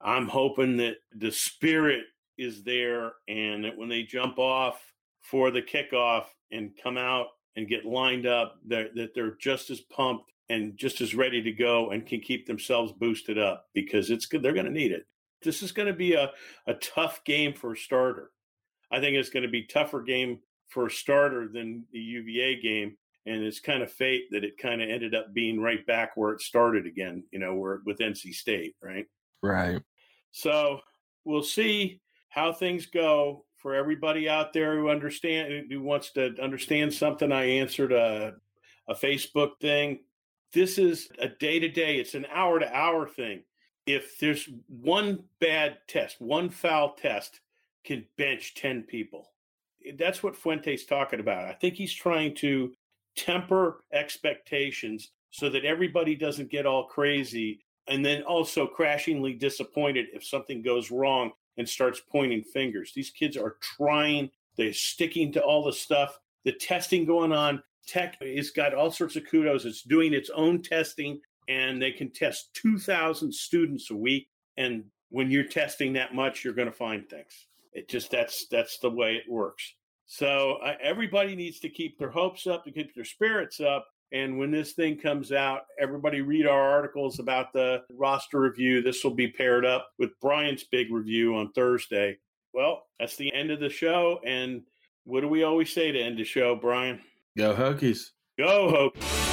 I'm 0.02 0.28
hoping 0.28 0.78
that 0.78 0.98
the 1.16 1.32
spirit 1.32 2.04
is 2.38 2.64
there 2.64 3.14
and 3.28 3.66
that 3.66 3.78
when 3.78 3.90
they 3.90 4.04
jump 4.04 4.38
off 4.38 4.82
for 5.22 5.52
the 5.52 5.62
kickoff 5.62 6.26
and 6.52 6.72
come 6.82 6.98
out 6.98 7.28
and 7.56 7.68
get 7.68 7.86
lined 7.86 8.26
up, 8.26 8.60
that, 8.68 8.96
that 8.96 9.14
they're 9.14 9.36
just 9.36 9.70
as 9.70 9.82
pumped 9.82 10.32
and 10.50 10.78
just 10.78 11.02
as 11.02 11.14
ready 11.16 11.42
to 11.42 11.52
go 11.52 11.90
and 11.92 12.06
can 12.06 12.20
keep 12.22 12.48
themselves 12.48 12.94
boosted 12.94 13.38
up 13.38 13.66
because 13.74 14.10
it's 14.10 14.26
good. 14.26 14.42
They're 14.42 14.54
going 14.54 14.66
to 14.66 14.72
need 14.72 14.92
it. 14.92 15.06
This 15.42 15.62
is 15.62 15.72
going 15.72 15.88
to 15.88 15.94
be 15.94 16.14
a, 16.14 16.32
a 16.68 16.74
tough 16.76 17.24
game 17.24 17.54
for 17.54 17.74
a 17.74 17.78
starter. 17.78 18.32
I 18.92 19.00
think 19.00 19.16
it's 19.16 19.30
going 19.30 19.44
to 19.44 19.50
be 19.50 19.64
tougher 19.64 20.02
game 20.02 20.40
for 20.70 20.88
a 20.88 20.92
starter 20.92 21.48
than 21.48 21.86
the 21.92 22.00
UVA 22.00 22.62
game. 22.62 22.98
And 23.26 23.44
it's 23.44 23.60
kind 23.60 23.84
of 23.84 23.92
fate 23.92 24.26
that 24.32 24.44
it 24.44 24.58
kind 24.58 24.82
of 24.82 24.90
ended 24.90 25.14
up 25.14 25.34
being 25.34 25.60
right 25.60 25.86
back 25.86 26.12
where 26.16 26.32
it 26.32 26.42
started 26.42 26.86
again, 26.86 27.24
you 27.32 27.40
know, 27.40 27.56
where 27.56 27.82
with 27.86 28.00
NC 28.00 28.34
State, 28.34 28.76
right? 28.82 29.06
Right. 29.44 29.82
So 30.32 30.80
we'll 31.26 31.44
see 31.44 32.02
how 32.30 32.54
things 32.54 32.86
go 32.86 33.46
for 33.58 33.76
everybody 33.76 34.30
out 34.30 34.54
there 34.54 34.78
who 34.78 34.90
understand 34.90 35.66
who 35.70 35.82
wants 35.82 36.12
to 36.14 36.36
understand 36.42 36.94
something. 36.94 37.32
I 37.32 37.46
answered 37.46 37.92
a 37.92 38.36
a 38.88 38.96
Facebook 38.96 39.60
thing. 39.62 40.00
This 40.54 40.78
is 40.80 41.10
a 41.20 41.28
day 41.28 41.60
to 41.60 41.70
day. 41.70 41.98
It's 41.98 42.16
an 42.16 42.26
hour 42.34 42.60
to 42.60 42.76
hour 42.76 43.08
thing. 43.08 43.44
If 43.86 44.18
there's 44.20 44.50
one 44.68 45.24
bad 45.40 45.78
test, 45.88 46.20
one 46.20 46.50
foul 46.50 46.96
test, 46.96 47.40
can 47.84 48.06
bench 48.18 48.56
10 48.56 48.84
people. 48.84 49.32
That's 49.98 50.22
what 50.22 50.36
Fuente's 50.36 50.86
talking 50.86 51.20
about. 51.20 51.46
I 51.46 51.54
think 51.54 51.76
he's 51.76 51.94
trying 51.94 52.36
to 52.36 52.74
temper 53.16 53.84
expectations 53.94 55.12
so 55.32 55.50
that 55.50 55.66
everybody 55.66 56.16
doesn't 56.16 56.52
get 56.52 56.66
all 56.66 56.86
crazy 56.86 57.62
and 57.88 58.06
then 58.06 58.22
also 58.24 58.68
crashingly 58.68 59.34
disappointed 59.34 60.08
if 60.14 60.24
something 60.24 60.62
goes 60.62 60.92
wrong 60.92 61.32
and 61.58 61.68
starts 61.68 62.02
pointing 62.10 62.44
fingers. 62.44 62.92
These 62.96 63.10
kids 63.10 63.36
are 63.36 63.58
trying, 63.62 64.30
they're 64.58 64.74
sticking 64.74 65.32
to 65.34 65.42
all 65.42 65.64
the 65.64 65.74
stuff. 65.74 66.20
The 66.46 66.54
testing 66.54 67.06
going 67.06 67.32
on, 67.32 67.62
Tech 67.88 68.18
has 68.22 68.52
got 68.52 68.74
all 68.74 68.92
sorts 68.92 69.16
of 69.16 69.26
kudos. 69.30 69.66
It's 69.66 69.82
doing 69.82 70.14
its 70.14 70.30
own 70.30 70.62
testing, 70.62 71.20
and 71.48 71.82
they 71.82 71.92
can 71.92 72.12
test 72.12 72.54
2,000 72.54 73.34
students 73.34 73.90
a 73.90 73.96
week. 73.96 74.30
And 74.58 74.86
when 75.10 75.32
you're 75.32 75.44
testing 75.44 75.94
that 75.94 76.14
much, 76.14 76.44
you're 76.44 76.54
going 76.54 76.68
to 76.68 76.72
find 76.72 77.10
things. 77.10 77.48
It 77.74 77.90
just 77.90 78.12
that's 78.12 78.48
that's 78.50 78.80
the 78.80 78.90
way 78.90 79.16
it 79.16 79.30
works. 79.30 79.74
So 80.06 80.58
uh, 80.64 80.74
everybody 80.82 81.36
needs 81.36 81.60
to 81.60 81.70
keep 81.70 82.00
their 82.00 82.10
hopes 82.10 82.48
up, 82.48 82.66
to 82.66 82.72
keep 82.72 82.96
their 82.96 83.06
spirits 83.06 83.60
up. 83.60 83.88
And 84.12 84.40
when 84.40 84.50
this 84.50 84.74
thing 84.74 84.98
comes 84.98 85.32
out, 85.32 85.62
everybody 85.80 86.22
read 86.22 86.48
our 86.48 86.70
articles 86.70 87.20
about 87.20 87.54
the 87.54 87.84
roster 87.92 88.40
review. 88.40 88.82
This 88.82 89.04
will 89.04 89.14
be 89.14 89.28
paired 89.28 89.66
up 89.66 89.90
with 90.00 90.20
Brian's 90.20 90.64
big 90.64 90.92
review 90.92 91.36
on 91.36 91.52
Thursday. 91.52 92.18
Well, 92.54 92.88
that's 93.00 93.18
the 93.18 93.32
end 93.34 93.52
of 93.52 93.60
the 93.60 93.70
show. 93.70 94.20
And 94.26 94.64
what 95.04 95.22
do 95.22 95.28
we 95.28 95.44
always 95.44 95.72
say 95.72 95.92
to 95.92 96.00
end 96.00 96.18
the 96.18 96.24
show, 96.24 96.56
Brian? 96.56 97.00
Go 97.38 97.54
Hokies. 97.54 98.10
Go 98.38 98.92
Hokies. 98.98 99.29